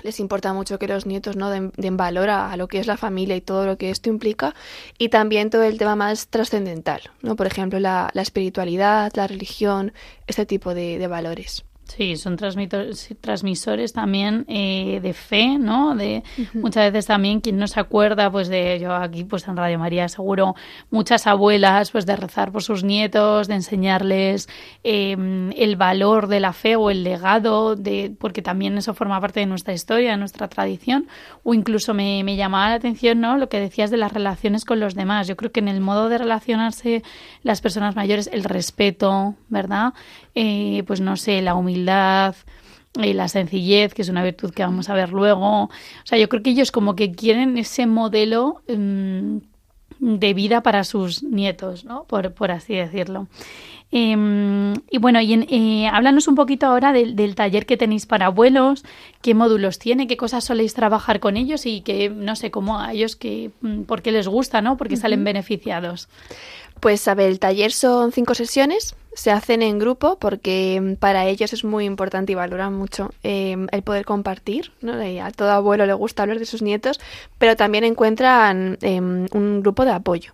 [0.05, 2.97] les importa mucho que los nietos no den, den valor a, lo que es la
[2.97, 4.55] familia y todo lo que esto implica
[4.99, 7.35] y también todo el tema más trascendental, ¿no?
[7.35, 9.93] Por ejemplo, la, la, espiritualidad, la religión,
[10.27, 11.65] este tipo de valores.
[11.87, 15.95] Sí, son transmisores también eh, de fe, ¿no?
[15.95, 16.61] De uh -huh.
[16.63, 20.09] muchas veces también quien no se acuerda, pues de yo aquí, pues en Radio María
[20.09, 20.55] seguro
[20.91, 24.49] muchas abuelas, pues de rezar por sus nietos, de enseñarles
[24.83, 29.41] eh, el valor de la fe o el legado, de porque también eso forma parte
[29.41, 31.07] de nuestra historia, de nuestra tradición.
[31.45, 33.37] O incluso me, me llamaba la atención, ¿no?
[33.37, 35.29] Lo que decías de las relaciones con los demás.
[35.29, 37.03] Yo creo que en el modo de relacionarse
[37.43, 39.93] las personas mayores, el respeto, ¿verdad?
[40.35, 44.89] Eh, pues no sé, la humildad, eh, la sencillez, que es una virtud que vamos
[44.89, 45.65] a ver luego.
[45.65, 45.71] O
[46.05, 49.41] sea, yo creo que ellos como que quieren ese modelo um,
[49.99, 52.05] de vida para sus nietos, ¿no?
[52.05, 53.27] Por, por así decirlo.
[53.97, 58.07] Eh, y bueno, y en, eh, háblanos un poquito ahora del, del, taller que tenéis
[58.07, 58.85] para abuelos,
[59.23, 62.93] qué módulos tiene, qué cosas soléis trabajar con ellos y que, no sé, cómo a
[62.93, 63.53] ellos, que,
[63.87, 64.77] por qué les gusta, ¿no?
[64.77, 65.27] Porque salen uh -huh.
[65.27, 66.09] beneficiados.
[66.81, 71.53] Pues a ver, el taller son cinco sesiones, se hacen en grupo porque para ellos
[71.53, 74.73] es muy importante y valoran mucho eh, el poder compartir.
[74.81, 74.93] ¿no?
[74.93, 77.01] A todo abuelo le gusta hablar de sus nietos,
[77.39, 80.33] pero también encuentran eh, un grupo de apoyo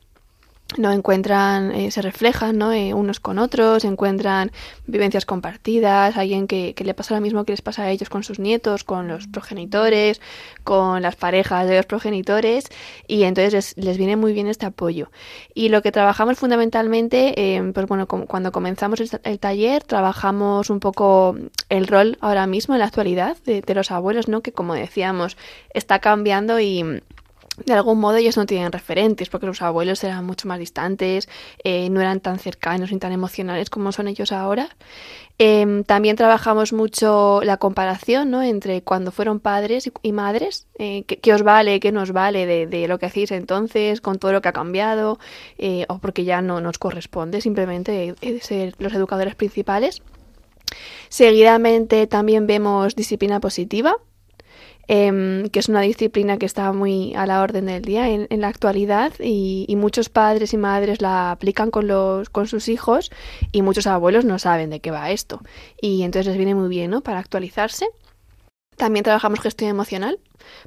[0.78, 2.72] no encuentran, eh, se reflejan ¿no?
[2.72, 4.52] Eh, unos con otros, encuentran
[4.86, 8.22] vivencias compartidas, alguien que, que, le pasa lo mismo que les pasa a ellos con
[8.22, 10.20] sus nietos, con los progenitores,
[10.64, 12.66] con las parejas de los progenitores,
[13.06, 15.10] y entonces les, les viene muy bien este apoyo.
[15.54, 20.70] Y lo que trabajamos fundamentalmente, eh, pues bueno, com cuando comenzamos el, el, taller, trabajamos
[20.70, 21.36] un poco
[21.68, 24.40] el rol ahora mismo en la actualidad de, de los abuelos, ¿no?
[24.40, 25.36] que como decíamos,
[25.74, 27.02] está cambiando y
[27.64, 31.28] de algún modo ellos no tienen referentes porque los abuelos eran mucho más distantes,
[31.64, 34.68] eh, no eran tan cercanos ni tan emocionales como son ellos ahora.
[35.42, 38.42] Eh, también trabajamos mucho la comparación ¿no?
[38.42, 42.66] entre cuando fueron padres y, madres, eh, qué, qué, os vale, qué nos vale de,
[42.66, 45.18] de, lo que hacéis entonces, con todo lo que ha cambiado,
[45.56, 50.02] eh, o porque ya no nos corresponde simplemente ser los educadores principales.
[51.08, 53.96] Seguidamente también vemos disciplina positiva,
[54.92, 58.40] eh, que es una disciplina que está muy a la orden del día en, en
[58.40, 63.12] la actualidad y, y, muchos padres y madres la aplican con, los, con sus hijos
[63.52, 65.42] y muchos abuelos no saben de qué va esto
[65.80, 67.02] y entonces les viene muy bien ¿no?
[67.02, 67.86] para actualizarse.
[68.80, 70.18] También trabajamos gestión emocional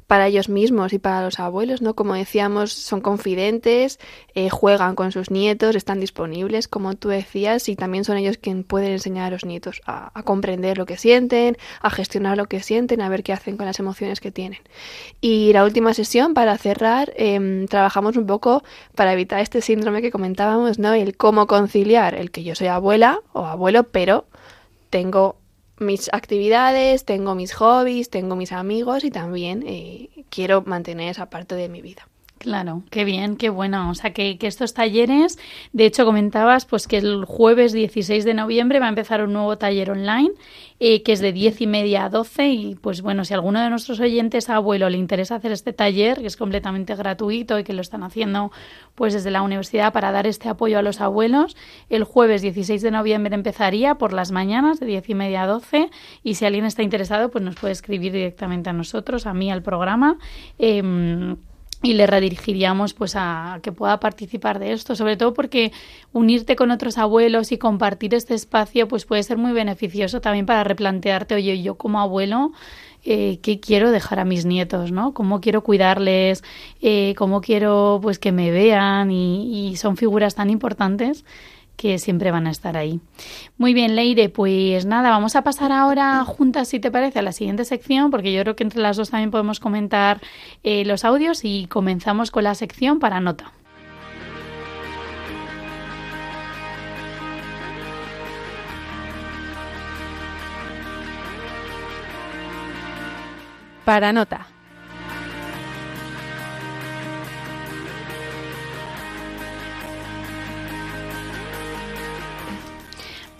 [0.06, 1.94] para ellos mismos y para los abuelos, ¿no?
[1.94, 3.98] Como decíamos, son confidentes,
[4.36, 8.66] eh, juegan con sus nietos, están disponibles, como tú decías, y también son ellos quienes
[8.66, 13.00] pueden enseñar a los nietos a, comprender lo que sienten, a gestionar lo que sienten,
[13.00, 14.60] a ver qué hacen con las emociones que tienen.
[15.20, 18.62] Y la última sesión, para cerrar, eh, trabajamos un poco
[18.94, 20.94] para evitar este síndrome que comentábamos, ¿no?
[20.94, 24.28] El cómo conciliar el que yo soy abuela o abuelo, pero
[24.88, 25.34] tengo
[25.78, 31.54] mis actividades, tengo mis hobbies, tengo mis amigos y también eh, quiero mantener esa parte
[31.54, 32.08] de mi vida.
[32.38, 33.88] Claro, qué bien, qué bueno.
[33.90, 35.38] O sea, que, estos talleres,
[35.72, 39.56] de hecho comentabas pues que el jueves 16 de noviembre va a empezar un nuevo
[39.56, 40.32] taller online
[40.78, 43.70] eh, que es de 10 y media a 12 y pues bueno, si alguno de
[43.70, 47.80] nuestros oyentes abuelo le interesa hacer este taller, que es completamente gratuito y que lo
[47.80, 48.50] están haciendo
[48.94, 51.56] pues desde la universidad para dar este apoyo a los abuelos,
[51.88, 55.88] el jueves 16 de noviembre empezaría por las mañanas de 10 y media a 12
[56.22, 59.62] y si alguien está interesado pues nos puede escribir directamente a nosotros, a mí, al
[59.62, 60.18] programa.
[60.58, 60.82] Eh,
[61.84, 65.70] y le redirigiríamos pues a que pueda participar de esto, sobre todo porque
[66.12, 70.64] unirte con otros abuelos y compartir este espacio pues puede ser muy beneficioso también para
[70.64, 72.52] replantearte, oye, yo como abuelo,
[73.04, 75.12] eh, qué quiero dejar a mis nietos, ¿no?
[75.12, 76.42] Cómo quiero cuidarles,
[76.80, 81.24] eh, cómo quiero pues que me vean y, y son figuras tan importantes
[81.76, 83.00] que siempre van a estar ahí.
[83.58, 87.32] Muy bien, Leire, pues nada, vamos a pasar ahora juntas, si te parece, a la
[87.32, 90.20] siguiente sección, porque yo creo que entre las dos también podemos comentar
[90.62, 93.52] eh, los audios y comenzamos con la sección para nota.
[103.84, 104.53] Para nota.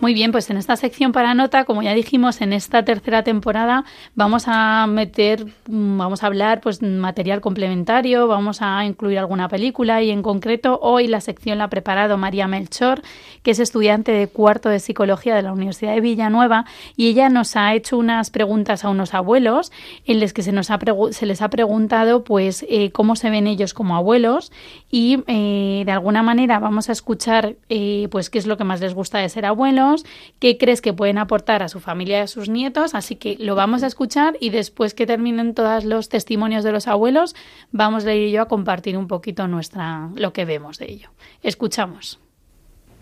[0.04, 3.86] Muy bien, pues en esta sección para nota, como ya dijimos, en esta tercera temporada
[4.14, 10.02] vamos a meter, mm, vamos a hablar pues material complementario, vamos a incluir alguna película
[10.02, 13.00] y en concreto hoy la sección la ha preparado María Melchor,
[13.42, 17.56] que es estudiante de cuarto de psicología de la Universidad de Villanueva y ella nos
[17.56, 19.72] ha hecho unas preguntas a unos abuelos
[20.04, 20.78] en las que se, nos ha
[21.12, 24.52] se les ha preguntado pues eh, cómo se ven ellos como abuelos
[24.96, 28.80] y eh, de alguna manera vamos a escuchar eh, pues qué es lo que más
[28.80, 30.06] les gusta de ser abuelos
[30.38, 33.56] qué crees que pueden aportar a su familia y a sus nietos, así que lo
[33.56, 37.34] vamos a escuchar y después que terminen todos los testimonios de los abuelos,
[37.72, 41.10] vamos a ir yo a compartir un poquito nuestra lo que vemos de ello.
[41.42, 42.20] Escuchamos.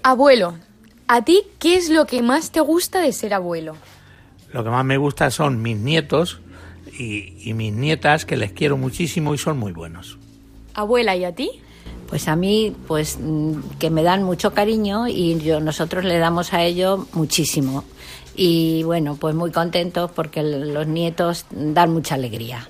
[0.03, 0.55] Abuelo,
[1.09, 3.77] ¿a ti qué es lo que más te gusta de ser abuelo?
[4.51, 6.41] Lo que más me gusta son mis nietos
[6.99, 10.19] y, y mis nietas, que les quiero muchísimo y son muy buenos.
[10.73, 11.61] Abuela, ¿y a ti?
[12.13, 16.53] Pues a mí, pues mm, que me dan mucho cariño y yo, nosotros le damos
[16.53, 17.85] a ellos muchísimo.
[18.37, 22.69] Y bueno, pues muy contentos porque los nietos dan mucha alegría.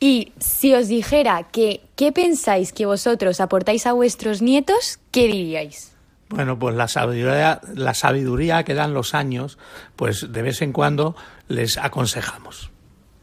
[0.00, 5.92] Y si os dijera que qué pensáis que vosotros aportáis a vuestros nietos, ¿qué diríais?
[6.30, 9.58] Bueno, pues la sabiduría, la sabiduría que dan los años,
[9.96, 11.14] pues de vez en cuando
[11.48, 12.70] les aconsejamos.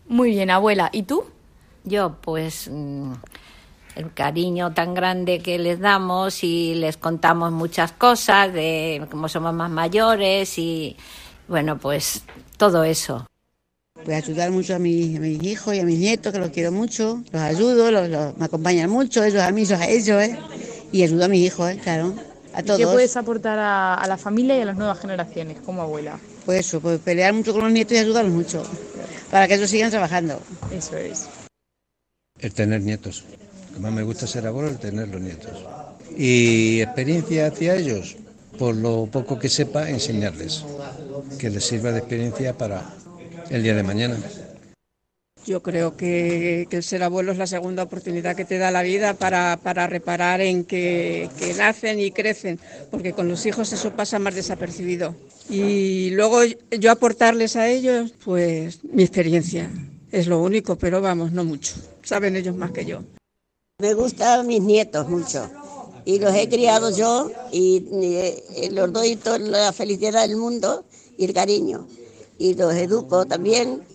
[0.08, 0.92] Muy bien, abuela.
[0.94, 1.26] ¿Y tú?
[1.86, 3.14] Yo, pues mm,
[3.96, 9.54] el cariño tan grande que les damos y les contamos muchas cosas de cómo somos
[9.54, 10.98] más mayores y
[11.48, 12.24] bueno, pues
[12.58, 13.26] todo eso.
[14.04, 17.24] Voy a ayudar mucho a, mis hijos y a mis nietos, que los quiero mucho,
[17.32, 20.38] los ayudo, los, me acompañan mucho, ellos a mí, ellos a ellos, ¿eh?
[20.92, 21.80] y ayudo a mis hijos, ¿eh?
[21.82, 22.14] claro,
[22.54, 22.78] a todos.
[22.78, 26.20] ¿Qué puedes aportar a, a, la familia y a las nuevas generaciones como abuela?
[26.46, 28.64] Pues eso, pues pelear mucho con los nietos y ayudarlos mucho,
[29.32, 30.40] para que ellos sigan trabajando.
[30.72, 31.28] Eso es.
[32.40, 33.24] El tener nietos.
[33.80, 35.66] Más me gusta ser abuelo es tener los nietos.
[36.18, 38.16] Y experiencia hacia ellos,
[38.58, 40.64] por lo poco que sepa, enseñarles,
[41.38, 42.94] que les sirva de experiencia para
[43.50, 44.18] el día de mañana.
[45.46, 49.14] Yo creo que, el ser abuelo es la segunda oportunidad que te da la vida
[49.14, 52.60] para, para reparar en que, nacen y crecen,
[52.90, 55.16] porque con los hijos eso pasa más desapercibido.
[55.48, 56.40] Y luego
[56.72, 59.70] yo aportarles a ellos, pues mi experiencia.
[60.12, 61.76] Es lo único, pero vamos, no mucho.
[62.02, 63.04] Saben ellos más que yo.
[63.80, 65.50] Me gustan mis nietos mucho
[66.06, 67.84] y los he criado yo y,
[68.56, 70.86] y los doy toda la felicidad del mundo
[71.18, 71.86] y el cariño.
[72.38, 73.86] Y los educo también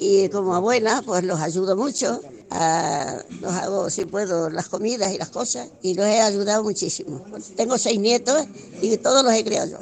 [0.00, 2.20] y como abuela pues los ayudo mucho.
[2.50, 7.24] A, los hago, si puedo, las comidas y las cosas y los he ayudado muchísimo.
[7.56, 8.44] Tengo seis nietos
[8.82, 9.78] y todos los he criado yo.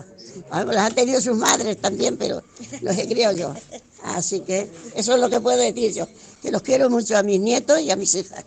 [0.66, 2.42] Los han tenido sus madres también, pero
[2.82, 3.54] los he criado yo.
[4.02, 6.06] Así que eso es lo que puedo decir yo,
[6.42, 8.44] que los quiero mucho a mis nietos y a mis hijas.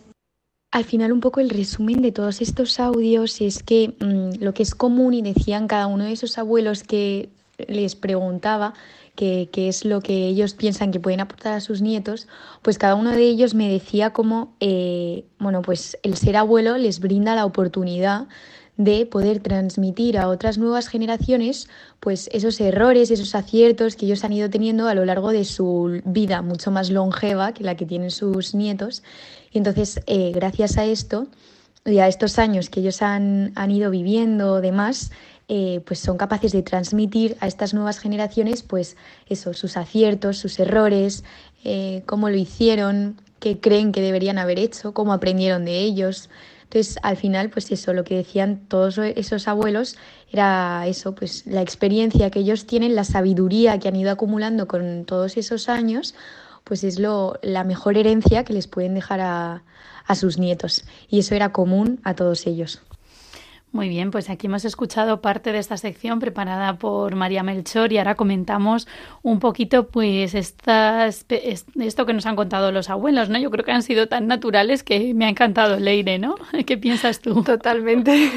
[0.71, 4.61] Al final un poco el resumen de todos estos audios es que mmm, lo que
[4.61, 7.29] es común y decían cada uno de esos abuelos que
[7.67, 8.75] les preguntaba
[9.15, 12.27] qué es lo que ellos piensan que pueden aportar a sus nietos,
[12.61, 17.01] pues cada uno de ellos me decía cómo, eh, bueno, pues el ser abuelo les
[17.01, 18.27] brinda la oportunidad
[18.77, 21.67] de poder transmitir a otras nuevas generaciones
[21.99, 26.01] pues esos errores, esos aciertos que ellos han ido teniendo a lo largo de su
[26.05, 29.03] vida mucho más longeva que la que tienen sus nietos.
[29.51, 31.27] Y entonces, eh, gracias a esto
[31.85, 35.11] y a estos años que ellos han, han ido viviendo, demás,
[35.47, 40.59] eh, pues son capaces de transmitir a estas nuevas generaciones, pues eso, sus aciertos, sus
[40.59, 41.23] errores,
[41.63, 46.29] eh, cómo lo hicieron, qué creen que deberían haber hecho, cómo aprendieron de ellos,
[46.69, 49.97] Entonces, al final, pues eso, lo que decían todos esos abuelos
[50.31, 55.03] era eso, pues la experiencia que ellos tienen, la sabiduría que han ido acumulando con
[55.05, 56.13] todos esos años,
[56.69, 59.63] pues es lo, la mejor herencia que les pueden dejar a,
[60.05, 60.85] a sus nietos.
[61.09, 62.83] Y eso era común a todos ellos.
[63.71, 67.97] Muy bien, pues aquí hemos escuchado parte de esta sección preparada por María Melchor y
[67.97, 68.87] ahora comentamos
[69.23, 73.39] un poquito pues estas, esto que nos han contado los abuelos, ¿no?
[73.39, 76.35] Yo creo que han sido tan naturales que me ha encantado Leire, ¿no?
[76.67, 77.41] ¿Qué piensas tú?
[77.41, 78.29] Totalmente.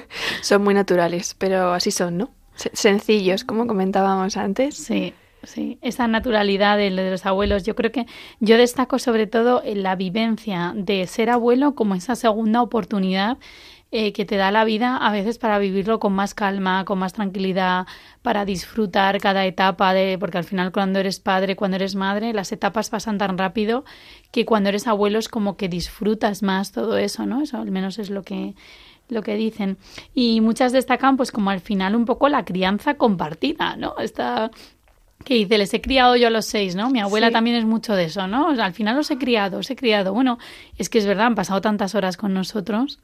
[0.42, 2.30] son muy naturales, pero así son, ¿no?
[2.54, 4.76] Sencillos, como comentábamos antes.
[4.76, 5.14] Sí.
[5.44, 7.62] Sí, esa naturalidad de, los abuelos.
[7.62, 8.06] Yo creo que
[8.40, 13.38] yo destaco sobre todo la vivencia de ser abuelo como esa segunda oportunidad
[13.90, 17.14] eh, que te da la vida a veces para vivirlo con más calma, con más
[17.14, 17.86] tranquilidad,
[18.20, 22.52] para disfrutar cada etapa de, porque al final cuando eres padre, cuando eres madre, las
[22.52, 23.84] etapas pasan tan rápido
[24.30, 27.40] que cuando eres abuelo es como que disfrutas más todo eso, ¿no?
[27.40, 28.54] Eso al menos es lo que
[29.08, 29.78] lo que dicen.
[30.14, 33.94] Y muchas destacan pues como al final un poco la crianza compartida, ¿no?
[33.98, 34.50] Esta
[35.24, 36.90] que dice, les he criado yo a los seis, ¿no?
[36.90, 38.48] Mi abuela también es mucho de eso, ¿no?
[38.48, 40.14] al final los he criado, os he criado.
[40.14, 40.38] Bueno,
[40.76, 42.98] es que es verdad, han pasado tantas horas con nosotros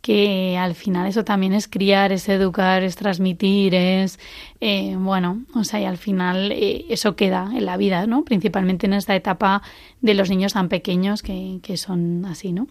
[0.00, 4.20] que al final eso también es criar, es educar, es transmitir, es,
[4.60, 8.24] eh, bueno, o sea, y al final eh, eso queda en la vida, ¿no?
[8.24, 9.62] Principalmente en esta etapa
[10.00, 12.68] de los niños tan pequeños que, que son así, ¿no?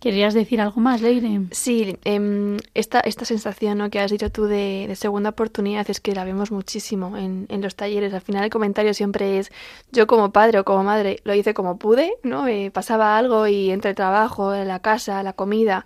[0.00, 1.42] ¿Querías decir algo más, Leire?
[1.50, 3.90] Sí, eh, esta, esta sensación ¿no?
[3.90, 7.60] que has dicho tú de, de, segunda oportunidad es que la vemos muchísimo en, en,
[7.60, 8.14] los talleres.
[8.14, 9.52] Al final el comentario siempre es,
[9.92, 12.48] yo como padre o como madre lo hice como pude, ¿no?
[12.48, 15.84] Eh, pasaba algo y entre el trabajo, la casa, la comida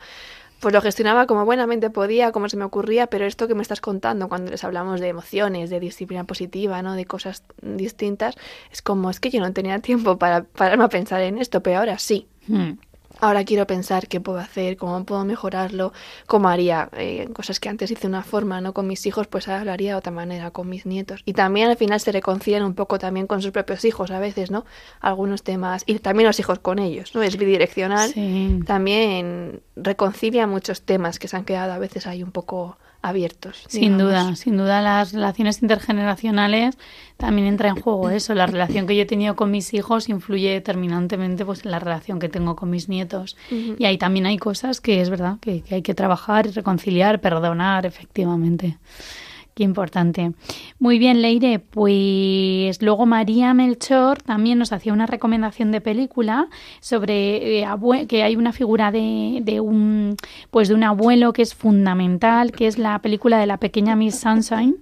[0.63, 3.81] pues lo gestionaba como buenamente podía, como se me ocurría, pero esto que me estás
[3.81, 6.95] contando cuando les hablamos de emociones, de disciplina positiva, ¿no?
[6.95, 8.37] de cosas distintas,
[8.71, 11.81] es como es que yo no tenía tiempo para pararme a pensar en esto, pero
[11.81, 12.29] ahora sí.
[12.47, 12.75] Hmm.
[13.23, 15.93] Ahora quiero pensar qué puedo hacer, cómo puedo mejorarlo,
[16.27, 18.75] cómo haría eh, cosas que antes hice de una forma, ¿no?
[18.75, 21.23] Con mis hijos, pues ahora lo haría de otra manera con mis nietos.
[21.25, 24.51] Y también al final se reconcilian un poco también con sus propios hijos a veces,
[24.51, 24.65] ¿no?
[25.01, 27.23] Algunos temas, y también los hijos con ellos, ¿no?
[27.23, 28.13] Es bidireccional.
[28.67, 33.65] También reconcilia muchos temas que se han quedado a veces ahí un poco abiertos.
[33.69, 36.77] Sin duda, sin duda las relaciones intergeneracionales
[37.17, 38.35] también entra en juego eso.
[38.35, 42.19] La relación que yo he tenido con mis hijos influye determinantemente pues, en la relación
[42.19, 43.37] que tengo con mis nietos.
[43.51, 47.87] Y ahí también hay cosas que es verdad que, que hay que trabajar, reconciliar, perdonar,
[47.87, 48.79] efectivamente.
[49.55, 50.33] Qué importante.
[50.79, 51.59] Muy bien, Leire.
[51.59, 56.49] Pues luego María Melchor también nos hacía una recomendación de película
[56.81, 57.67] sobre eh,
[58.09, 60.17] que hay una figura de, de, un
[60.51, 64.21] pues de un abuelo que es fundamental, que es la película de la pequeña Miss
[64.21, 64.77] Sunshine,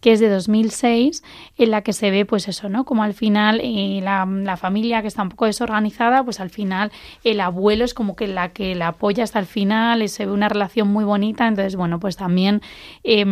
[0.00, 1.22] que es de 2006,
[1.56, 2.84] en la que se ve pues eso, ¿no?
[2.84, 6.90] Como al final eh, la, la, familia que está un poco desorganizada, pues al final
[7.22, 10.32] el abuelo es como que la que la apoya hasta el final, y se ve
[10.32, 12.60] una relación muy bonita, entonces bueno, pues también
[13.04, 13.24] eh,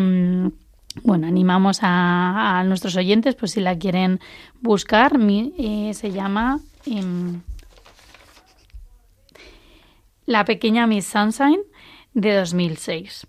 [1.03, 4.21] bueno, animamos a, nuestros oyentes, pues si la quieren
[4.61, 7.03] buscar, eh, se llama eh,
[10.27, 11.61] La pequeña Miss Sunshine
[12.15, 13.27] de 2006.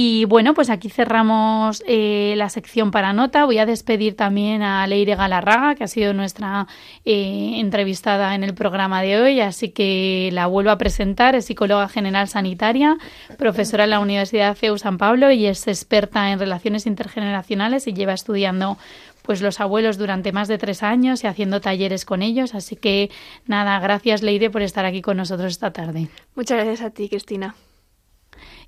[0.00, 3.44] Y bueno, pues aquí cerramos eh, la sección para nota.
[3.46, 6.68] Voy a despedir también a Leire Galarraga, que ha sido nuestra
[7.04, 11.34] eh, entrevistada en el programa de hoy, así que la vuelvo a presentar.
[11.34, 12.96] Es psicóloga general sanitaria,
[13.38, 18.12] profesora en la Universidad CEU San Pablo y es experta en relaciones intergeneracionales y lleva
[18.12, 18.78] estudiando
[19.22, 22.54] pues los abuelos durante más de tres años y haciendo talleres con ellos.
[22.54, 23.10] Así que
[23.46, 26.06] nada, gracias Leire por estar aquí con nosotros esta tarde.
[26.36, 27.56] Muchas gracias a ti, Cristina.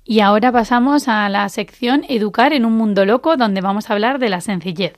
[0.03, 4.17] Y ahora pasamos a la sección Educar en un mundo loco, donde vamos a hablar
[4.17, 4.93] de la sencillez.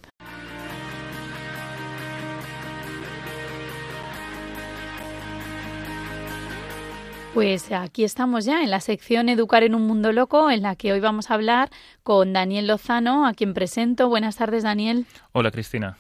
[7.34, 10.94] Pues aquí estamos ya en la sección Educar en un mundo loco, en la que
[10.94, 11.70] hoy vamos a hablar
[12.04, 14.08] con Daniel Lozano, a quien presento.
[14.08, 15.06] Buenas tardes, Daniel.
[15.34, 15.98] Hola, Cristina.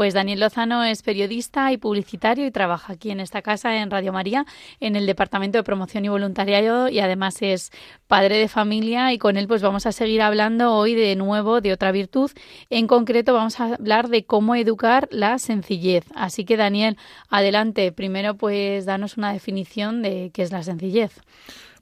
[0.00, 4.14] Pues Daniel Lozano es periodista y publicitario y trabaja aquí en esta casa, en Radio
[4.14, 4.46] María,
[4.80, 7.70] en el Departamento de Promoción y Voluntariado y además es
[8.06, 11.74] padre de familia y con él pues vamos a seguir hablando hoy de nuevo de
[11.74, 12.30] otra virtud.
[12.70, 16.06] En concreto vamos a hablar de cómo educar la sencillez.
[16.14, 16.96] Así que Daniel,
[17.28, 17.92] adelante.
[17.92, 21.20] Primero pues danos una definición de qué es la sencillez.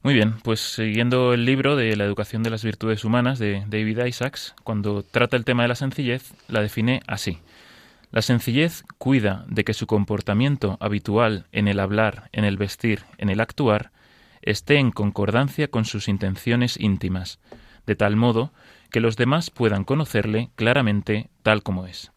[0.02, 4.06] Muy bien, pues siguiendo el libro de la educación de las virtudes humanas de David
[4.06, 7.38] Isaacs, cuando trata el tema de la sencillez, la define así.
[8.10, 13.28] La sencillez cuida de que su comportamiento habitual en el hablar, en el vestir, en
[13.28, 13.92] el actuar,
[14.40, 17.38] esté en concordancia con sus intenciones íntimas,
[17.86, 18.52] de tal modo
[18.90, 22.12] que los demás puedan conocerle claramente tal como es.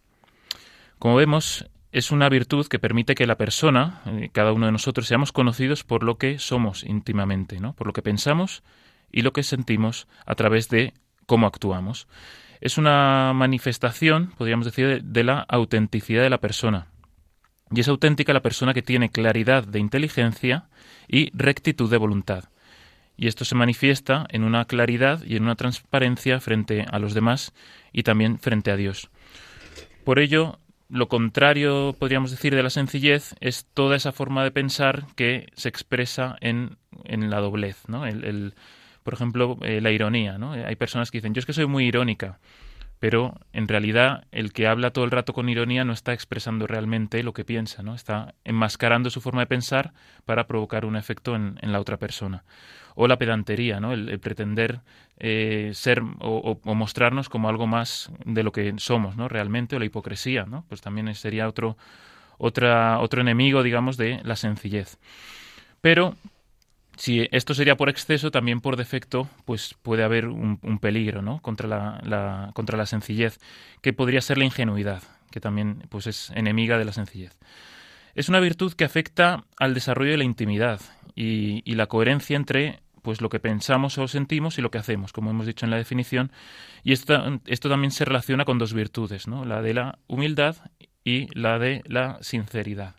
[0.97, 5.07] Como vemos, es una virtud que permite que la persona, eh, cada uno de nosotros,
[5.07, 7.73] seamos conocidos por lo que somos íntimamente, ¿no?
[7.73, 8.63] por lo que pensamos
[9.11, 10.93] y lo que sentimos a través de
[11.25, 12.07] cómo actuamos.
[12.61, 16.87] Es una manifestación, podríamos decir, de la autenticidad de la persona.
[17.71, 20.69] Y es auténtica la persona que tiene claridad de inteligencia
[21.07, 22.45] y rectitud de voluntad.
[23.17, 27.53] Y esto se manifiesta en una claridad y en una transparencia frente a los demás
[27.91, 29.09] y también frente a Dios.
[30.03, 30.59] Por ello,
[30.89, 35.69] lo contrario, podríamos decir, de la sencillez es toda esa forma de pensar que se
[35.69, 38.05] expresa en, en la doblez, ¿no?
[38.05, 38.53] El,
[39.03, 40.53] por ejemplo, eh, la ironía, ¿no?
[40.53, 42.39] Hay personas que dicen, yo es que soy muy irónica,
[42.99, 47.23] pero en realidad el que habla todo el rato con ironía no está expresando realmente
[47.23, 47.95] lo que piensa, ¿no?
[47.95, 49.93] Está enmascarando su forma de pensar
[50.25, 52.43] para provocar un efecto en, en la otra persona.
[52.95, 53.93] O la pedantería, ¿no?
[53.93, 54.81] El, pretender
[55.17, 59.27] eh, ser o, mostrarnos como algo más de lo que somos, ¿no?
[59.27, 60.65] Realmente, o la hipocresía, ¿no?
[60.67, 61.77] Pues también sería otro,
[62.37, 64.97] otro enemigo, digamos, de la sencillez.
[65.81, 66.15] Pero
[67.01, 71.41] si esto sería por exceso, también por defecto, pues puede haber un, peligro, ¿no?
[71.41, 73.39] Contra la, contra la sencillez,
[73.81, 77.39] que podría ser la ingenuidad, que también pues es enemiga de la sencillez.
[78.13, 80.79] Es una virtud que afecta al desarrollo de la intimidad
[81.15, 85.31] y, la coherencia entre pues lo que pensamos o sentimos y lo que hacemos, como
[85.31, 86.31] hemos dicho en la definición.
[86.83, 87.15] Y esto,
[87.47, 89.43] esto también se relaciona con dos virtudes, ¿no?
[89.43, 90.55] la de la humildad
[91.03, 92.93] y la de la sinceridad.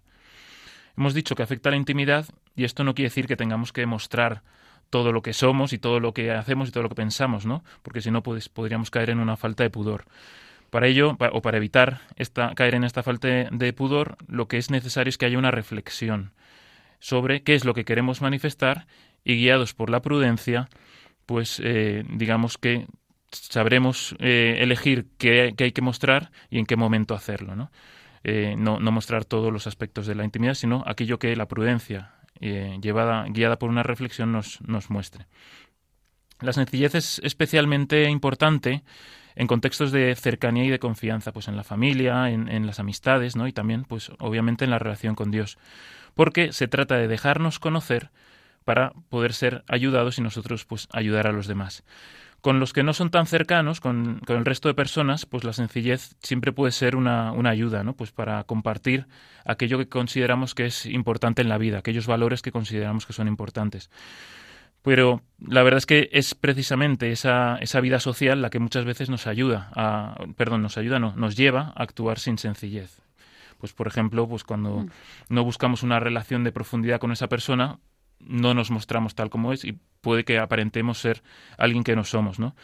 [0.96, 3.86] Hemos dicho que afecta a la intimidad y esto no quiere decir que tengamos que
[3.86, 4.42] mostrar
[4.90, 7.64] todo lo que somos y todo lo que hacemos y todo lo que pensamos, ¿no?
[7.82, 10.04] Porque si no, pues, podríamos caer en una falta de pudor.
[10.68, 14.70] Para ello, o para evitar esta, caer en esta falta de pudor, lo que es
[14.70, 16.32] necesario es que haya una reflexión
[16.98, 18.86] sobre qué es lo que queremos manifestar
[19.24, 20.68] y guiados por la prudencia,
[21.26, 22.86] pues eh, digamos que
[23.30, 27.70] sabremos eh, elegir qué, hay que mostrar y en qué momento hacerlo, ¿no?
[28.24, 32.12] Eh, no, no, mostrar todos los aspectos de la intimidad, sino aquello que la prudencia,
[32.42, 35.26] eh, llevada, guiada por una reflexión, nos, nos muestre.
[36.40, 38.82] La sencillez es especialmente importante
[39.36, 43.36] en contextos de cercanía y de confianza, pues en la familia, en, en, las amistades,
[43.36, 43.46] ¿no?
[43.46, 45.56] Y también, pues, obviamente en la relación con Dios.
[46.14, 48.10] Porque se trata de dejarnos conocer
[48.64, 51.84] para poder ser ayudados y nosotros, pues, ayudar a los demás.
[52.42, 56.16] Con los que no son tan cercanos, con, el resto de personas, pues la sencillez
[56.22, 57.94] siempre puede ser una, una, ayuda, ¿no?
[57.94, 59.06] Pues para compartir
[59.44, 63.28] aquello que consideramos que es importante en la vida, aquellos valores que consideramos que son
[63.28, 63.90] importantes.
[64.82, 69.08] Pero la verdad es que es precisamente esa, esa vida social la que muchas veces
[69.08, 73.00] nos ayuda a, perdón, nos ayuda, no, nos lleva a actuar sin sencillez.
[73.58, 74.90] Pues por ejemplo, pues cuando mm.
[75.28, 77.78] no buscamos una relación de profundidad con esa persona,
[78.26, 81.22] no nos mostramos tal como es y puede que aparentemos ser
[81.56, 82.54] alguien que no somos, ¿no?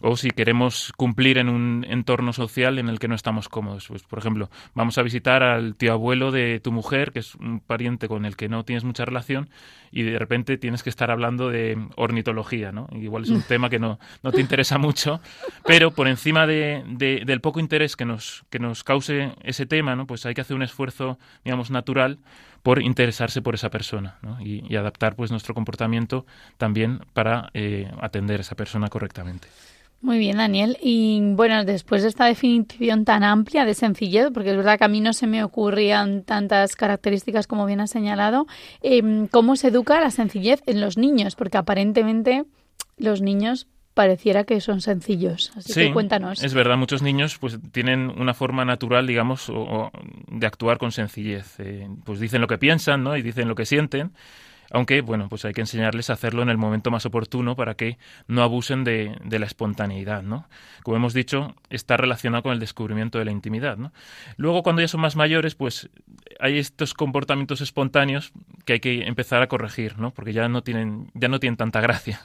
[0.00, 3.88] O si queremos cumplir en un entorno social en el que no estamos cómodos.
[3.88, 7.60] Pues, por ejemplo, vamos a visitar al tío abuelo de tu mujer, que es un
[7.60, 9.50] pariente con el que no tienes mucha relación,
[9.92, 12.88] y de repente tienes que estar hablando de ornitología, ¿no?
[12.92, 15.20] Igual es un tema que no, no te interesa mucho,
[15.66, 16.82] pero por encima de,
[17.26, 20.06] del poco interés que nos, que nos cause ese tema, ¿no?
[20.06, 22.18] Pues hay que hacer un esfuerzo, digamos, natural
[22.62, 26.26] por interesarse por esa persona y, adaptar pues nuestro comportamiento
[26.58, 29.48] también para eh, atender a esa persona correctamente.
[30.02, 30.76] Muy bien, Daniel.
[30.82, 34.88] Y bueno, después de esta definición tan amplia de sencillez, porque es verdad que a
[34.88, 38.46] mí no se me ocurrían tantas características como bien has señalado,
[38.82, 41.34] em, ¿cómo se educa la sencillez en los niños?
[41.34, 42.44] Porque aparentemente
[42.98, 45.52] los niños pareciera que son sencillos.
[45.56, 46.44] Así que cuéntanos.
[46.44, 49.50] Es verdad, muchos niños pues tienen una forma natural, digamos,
[50.28, 51.58] de actuar con sencillez.
[51.60, 53.16] Eh, pues dicen lo que piensan, ¿no?
[53.16, 54.12] Y dicen lo que sienten.
[54.70, 57.96] Aunque, bueno, pues hay que enseñarles a hacerlo en el momento más oportuno para que
[58.26, 60.46] no abusen de, de, la espontaneidad, ¿no?
[60.82, 63.92] Como hemos dicho, está relacionado con el descubrimiento de la intimidad, ¿no?
[64.36, 65.88] Luego, cuando ya son más mayores, pues
[66.38, 68.32] hay estos comportamientos espontáneos
[68.66, 70.10] que hay que empezar a corregir, ¿no?
[70.10, 72.20] Porque ya no tienen, ya no tienen tanta gracia.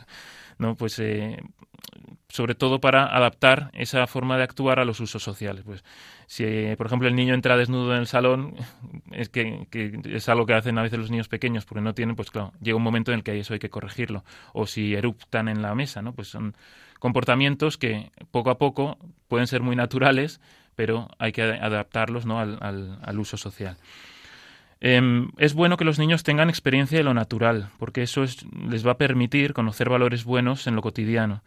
[0.62, 0.76] ¿No?
[0.76, 1.38] Pues eh,
[2.30, 5.64] sobre todo para adaptar esa forma de actuar a los usos sociales.
[5.66, 5.84] Pues
[6.28, 6.45] si,
[6.78, 8.55] por ejemplo, el niño entra desnudo en el salón,
[9.12, 9.68] es que,
[10.05, 12.78] es algo que hacen a veces los niños pequeños porque no tienen, pues claro, llega
[12.78, 14.24] un momento en el que eso hay que corregirlo.
[14.53, 16.14] O si eruptan en la mesa, ¿no?
[16.14, 16.55] Pues son
[16.99, 18.97] comportamientos que poco a poco
[19.28, 20.39] pueden ser muy naturales,
[20.76, 22.39] pero hay que adaptarlos ¿no?
[22.39, 23.78] al, al uso social.
[24.82, 28.25] Em, es bueno que los niños tengan experiencia de lo natural, porque eso
[28.67, 31.43] les va a permitir conocer valores buenos en lo cotidiano.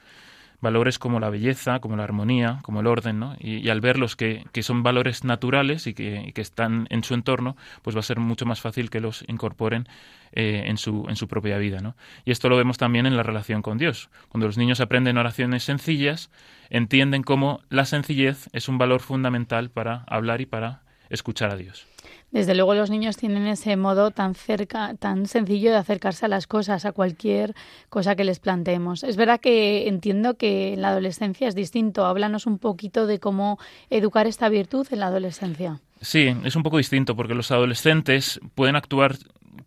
[0.60, 3.36] Valores como la belleza, como la armonía, como el orden, ¿no?
[3.38, 7.56] Y, al verlos que, que, son valores naturales y que, que, están en su entorno,
[7.82, 9.88] pues va a ser mucho más fácil que los incorporen
[10.32, 11.96] eh, en, su, en su propia vida, ¿no?
[12.24, 14.08] Y esto lo vemos también en la relación con Dios.
[14.28, 16.30] Cuando los niños aprenden oraciones sencillas,
[16.70, 21.93] entienden cómo la sencillez es un valor fundamental para hablar y para escuchar a Dios.
[22.34, 26.48] Desde luego los niños tienen ese modo tan cerca, tan sencillo de acercarse a las
[26.48, 27.54] cosas, a cualquier
[27.90, 29.04] cosa que les planteemos.
[29.04, 32.04] Es verdad que entiendo que en la adolescencia es distinto.
[32.06, 35.78] Háblanos un poquito de cómo educar esta virtud en la adolescencia.
[36.00, 39.14] Sí, es un poco distinto porque los adolescentes pueden actuar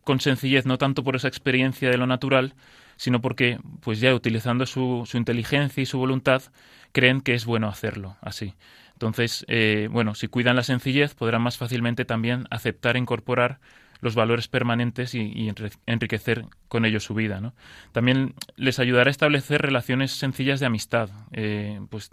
[0.03, 2.53] con sencillez no tanto por esa experiencia de lo natural,
[2.97, 6.41] sino porque, pues ya utilizando su, su inteligencia y su voluntad,
[6.91, 8.55] creen que es bueno hacerlo así.
[8.97, 13.59] Entonces, eh, bueno, si cuidan la sencillez, podrán más fácilmente también aceptar e incorporar
[14.01, 15.53] los valores permanentes y,
[15.85, 17.53] enriquecer con ellos su vida.
[17.91, 22.09] También les ayudará a establecer relaciones sencillas de amistad, eh, pues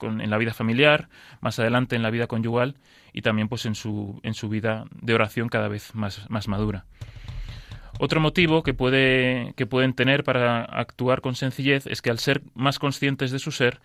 [0.00, 1.08] en la vida familiar,
[1.40, 2.76] más adelante en la vida conyugal
[3.12, 6.84] y también pues en su, en su vida de oración cada vez más, más madura.
[7.98, 12.40] Otro motivo que, puede, que pueden tener para actuar con sencillez es que al ser
[12.54, 13.80] más conscientes de su ser,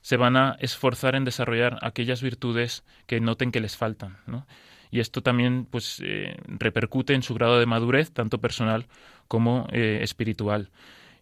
[0.00, 4.46] se van a esforzar en desarrollar aquellas virtudes que noten que les faltan, ¿no?
[4.90, 8.86] Y esto también pues eh, repercute en su grado de madurez, tanto personal
[9.28, 10.70] como eh, espiritual.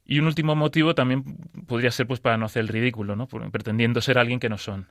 [0.07, 1.23] Y un último motivo también
[1.67, 3.27] podría ser pues para no hacer el ridículo, ¿no?
[3.27, 4.89] pretendiendo ser alguien que no son.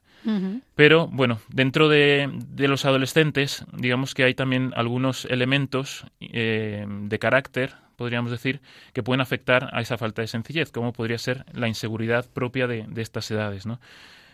[0.75, 7.73] Pero bueno, dentro de, los adolescentes, digamos que hay también algunos elementos eh, de carácter,
[7.97, 8.61] podríamos decir,
[8.93, 12.85] que pueden afectar a esa falta de sencillez, como podría ser la inseguridad propia de,
[12.87, 13.81] de estas edades, ¿no?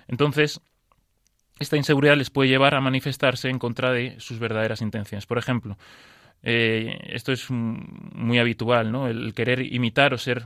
[0.07, 0.61] Entonces,
[1.59, 5.25] esta inseguridad les puede llevar a manifestarse en contra de sus verdaderas intenciones.
[5.25, 5.77] Por ejemplo,
[6.45, 9.07] eh, esto es muy habitual, ¿no?
[9.07, 10.45] El querer imitar o ser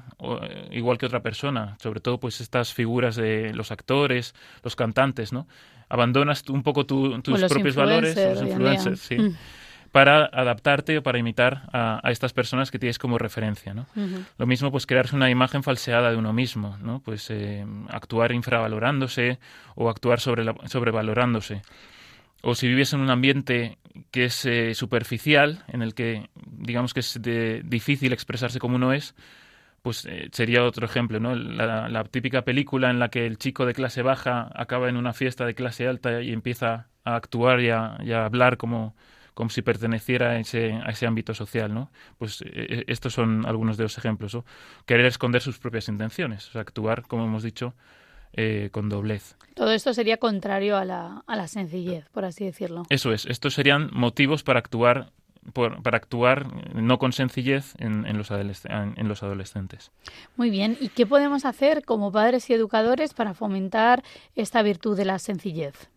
[0.71, 5.47] igual que otra persona, sobre todo pues estas figuras de los actores, los cantantes, ¿no?
[5.89, 9.17] Abandonas un poco tus propios valores, los influencers, sí.
[9.17, 9.35] Mm.
[9.97, 13.87] Para adaptarte o para imitar a, estas personas que tienes como referencia, ¿no?
[14.37, 16.99] Lo mismo, pues, crearse una imagen falseada de uno mismo, ¿no?
[16.99, 19.39] Pues eh, actuar infravalorándose
[19.73, 21.63] o actuar sobre sobrevalorándose
[22.43, 23.79] o si vives en un ambiente
[24.11, 27.19] que es eh, superficial, en el que digamos que es
[27.63, 29.15] difícil expresarse como uno es,
[29.81, 31.33] pues eh, sería otro ejemplo, ¿no?
[31.33, 35.45] La, típica película en la que el chico de clase baja acaba en una fiesta
[35.47, 38.95] de clase alta y empieza a actuar y a, hablar como,
[39.37, 41.91] como si perteneciera a ese, a ese ámbito social, ¿no?
[42.17, 44.35] Pues eh, estos son algunos de los ejemplos,
[44.87, 47.75] Querer esconder sus propias intenciones, o sea, actuar, como hemos dicho,
[48.33, 49.35] eh, con doblez.
[49.53, 52.87] Todo esto sería contrario a la, a la sencillez, por así decirlo.
[52.89, 55.11] Eso es, estos serían motivos para actuar
[55.53, 59.91] para actuar no con sencillez en, en, los en, los adolescentes.
[60.35, 64.03] Muy bien, ¿y qué podemos hacer como padres y educadores para fomentar
[64.35, 65.89] esta virtud de la sencillez?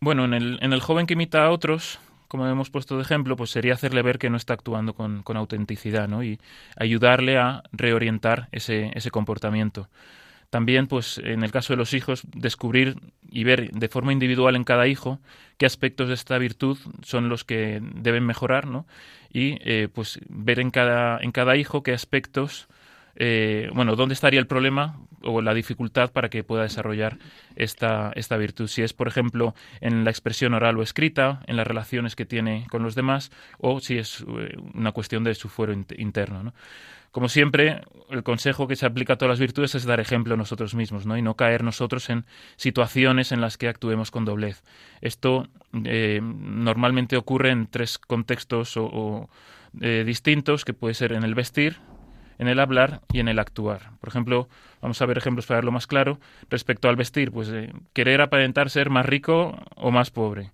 [0.00, 3.36] Bueno, en el, en el joven que imita a otros, como hemos puesto de ejemplo,
[3.36, 6.22] pues sería hacerle ver que no está actuando con, con autenticidad ¿no?
[6.22, 6.38] y
[6.76, 9.88] ayudarle a reorientar ese, ese comportamiento.
[10.50, 12.96] También, pues, en el caso de los hijos, descubrir
[13.28, 15.20] y ver de forma individual en cada hijo
[15.58, 18.86] qué aspectos de esta virtud son los que deben mejorar, ¿no?
[19.32, 22.68] Y, eh, pues, ver en cada, en cada hijo qué aspectos,
[23.16, 27.18] eh, bueno, dónde estaría el problema o la dificultad para que pueda desarrollar
[27.56, 28.68] esta, esta virtud.
[28.68, 32.66] Si es, por ejemplo, en la expresión oral o escrita, en las relaciones que tiene
[32.70, 36.54] con los demás, o si es eh, una cuestión de su fuero interno, ¿no?
[37.10, 40.74] Como siempre, el consejo que se aplica a todas las virtudes es dar ejemplo nosotros
[40.74, 41.16] mismos, ¿no?
[41.16, 44.62] Y no caer nosotros en situaciones en las que actuemos con doblez.
[45.00, 49.30] Esto eh, normalmente ocurre en tres contextos o,
[49.72, 51.78] distintos, que puede ser en el vestir,
[52.38, 53.90] en el hablar y en el actuar.
[54.00, 54.48] Por ejemplo,
[54.82, 56.18] vamos a ver ejemplos para verlo más claro.
[56.50, 60.52] Respecto al vestir, pues eh, querer aparentar ser más rico o más pobre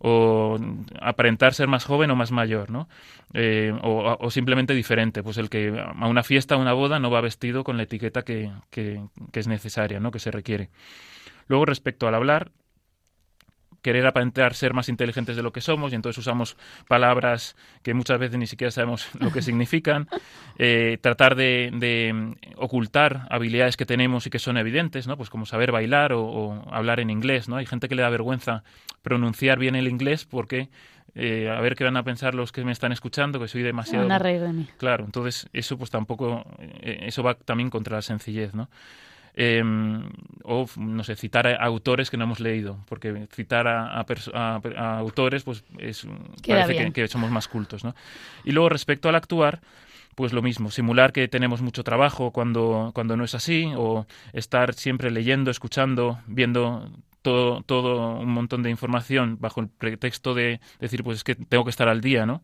[0.00, 0.58] o
[1.00, 2.88] aparentar ser más joven o más mayor, ¿no?
[3.34, 7.20] Eh, o, simplemente diferente, pues el que a una fiesta, a una boda no va
[7.20, 9.02] vestido con la etiqueta que, que,
[9.32, 10.10] que es necesaria, ¿no?
[10.10, 10.70] Que se requiere.
[11.48, 12.52] Luego, respecto al hablar,
[13.82, 16.56] querer aparentar ser más inteligentes de lo que somos y entonces usamos
[16.88, 20.08] palabras que muchas veces ni siquiera sabemos lo que significan,
[20.58, 25.16] eh, tratar de, mm, ocultar habilidades que tenemos y que son evidentes, ¿no?
[25.16, 27.56] Pues como saber bailar o, hablar en inglés, ¿no?
[27.56, 28.64] Hay gente que le da vergüenza
[29.02, 30.68] pronunciar bien el inglés porque
[31.14, 34.06] eh, a ver qué van a pensar los que me están escuchando, que soy demasiado...
[34.76, 38.68] Claro, entonces eso pues tampoco, eh, eso va también contra la sencillez, ¿no?
[39.40, 40.02] Em,
[40.42, 44.04] o, no sé, citar a autores que no hemos leído, porque citar a,
[44.98, 46.08] autores, pues es,
[46.44, 47.94] parece que, somos más cultos, ¿no?
[48.42, 49.60] Y luego, respecto al actuar,
[50.16, 54.74] pues lo mismo, simular que tenemos mucho trabajo cuando, cuando no es así, o estar
[54.74, 56.90] siempre leyendo, escuchando, viendo
[57.22, 61.62] todo, todo un montón de información bajo el pretexto de decir, pues es que tengo
[61.62, 62.42] que estar al día, ¿no?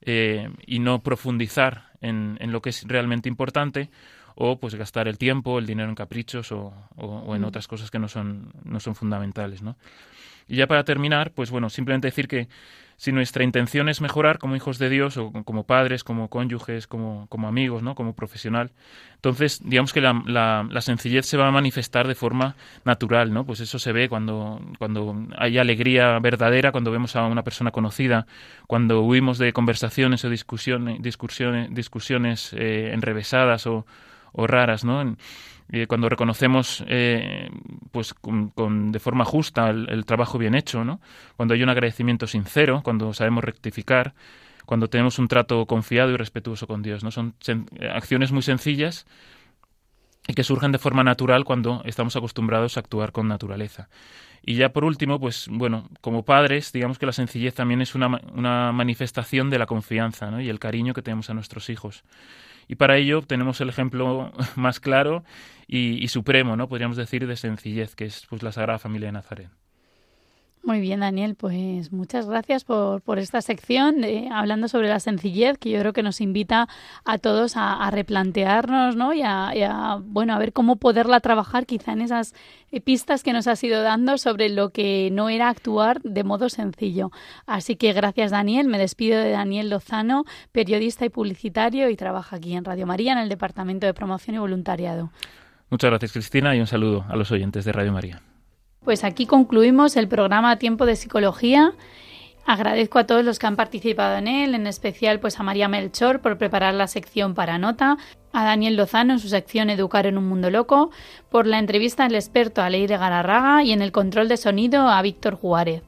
[0.00, 3.90] Eh, y no profundizar en, en lo que es realmente importante,
[4.34, 7.44] o pues gastar el tiempo, el dinero en caprichos o, o, en mm.
[7.44, 9.76] otras cosas que no son, no son fundamentales, ¿no?
[10.48, 12.48] Y ya para terminar, pues bueno, simplemente decir que
[12.96, 17.26] si nuestra intención es mejorar como hijos de Dios o como padres, como cónyuges, como,
[17.28, 17.96] como amigos, ¿no?
[17.96, 18.70] como profesional,
[19.16, 22.54] entonces digamos que la, la, sencillez se va a manifestar de forma
[22.84, 23.44] natural, ¿no?
[23.44, 28.26] Pues eso se ve cuando, cuando hay alegría verdadera, cuando vemos a una persona conocida,
[28.68, 33.84] cuando huimos de conversaciones o discusiones, discusiones, discusiones eh, enrevesadas o,
[34.32, 35.16] o raras, ¿no?
[35.88, 37.48] cuando reconocemos eh,
[37.92, 41.00] pues con, de forma justa el, trabajo bien hecho, ¿no?
[41.36, 44.14] cuando hay un agradecimiento sincero, cuando sabemos rectificar,
[44.66, 47.02] cuando tenemos un trato confiado y respetuoso con Dios.
[47.02, 47.10] ¿no?
[47.10, 47.34] Son
[47.94, 49.06] acciones muy sencillas
[50.28, 53.88] y que surgen de forma natural cuando estamos acostumbrados a actuar con naturaleza.
[54.44, 58.20] Y ya por último, pues bueno, como padres, digamos que la sencillez también es una,
[58.34, 62.04] una manifestación de la confianza y el cariño que tenemos a nuestros hijos.
[62.72, 65.24] Y para ello tenemos el ejemplo más claro
[65.68, 66.70] y, supremo, ¿no?
[66.70, 69.50] Podríamos decir, de sencillez, que es pues la Sagrada Familia de Nazaret.
[70.64, 75.58] Muy bien, Daniel, pues muchas gracias por, por esta sección de, hablando sobre la sencillez,
[75.58, 76.68] que yo creo que nos invita
[77.04, 79.12] a todos a, replantearnos, ¿no?
[79.12, 82.32] Y a, bueno, a ver cómo poderla trabajar quizá en esas
[82.84, 87.10] pistas que nos has ido dando sobre lo que no era actuar de modo sencillo.
[87.44, 88.68] Así que gracias, Daniel.
[88.68, 93.18] Me despido de Daniel Lozano, periodista y publicitario y trabaja aquí en Radio María en
[93.18, 95.10] el Departamento de Promoción y Voluntariado.
[95.70, 98.22] Muchas gracias, Cristina, y un saludo a los oyentes de Radio María.
[98.84, 101.72] Pues aquí concluimos el programa Tiempo de Psicología.
[102.46, 106.20] Agradezco a todos los que han participado en él, en especial pues a María Melchor
[106.20, 107.96] por preparar la sección para nota,
[108.32, 110.90] a Daniel Lozano en su sección Educar en un mundo loco,
[111.30, 115.36] por la entrevista al experto Aleire Galarraga y en el control de sonido a Víctor
[115.36, 115.84] Juárez.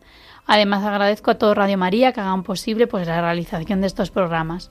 [0.46, 4.70] Además agradezco a todo Radio María que hagan posible pues la realización de estos programas.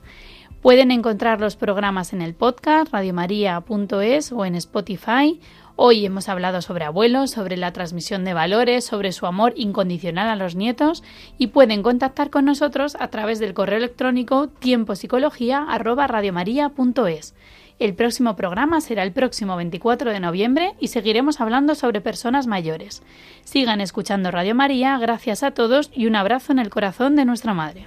[0.64, 5.38] Pueden encontrar los programas en el podcast radiomaria.es o en Spotify
[5.76, 10.36] Hoy hemos hablado sobre abuelos, sobre la transmisión de valores, sobre su amor incondicional a
[10.36, 11.02] los nietos
[11.36, 17.34] y pueden contactar con nosotros a través del correo electrónico tiempopsicología@radiomaria.es.
[17.78, 23.02] El próximo programa será el próximo 24 de noviembre y seguiremos hablando sobre personas mayores.
[23.42, 27.52] Sigan escuchando Radio María, gracias a todos y un abrazo en el corazón de nuestra
[27.52, 27.86] Madre.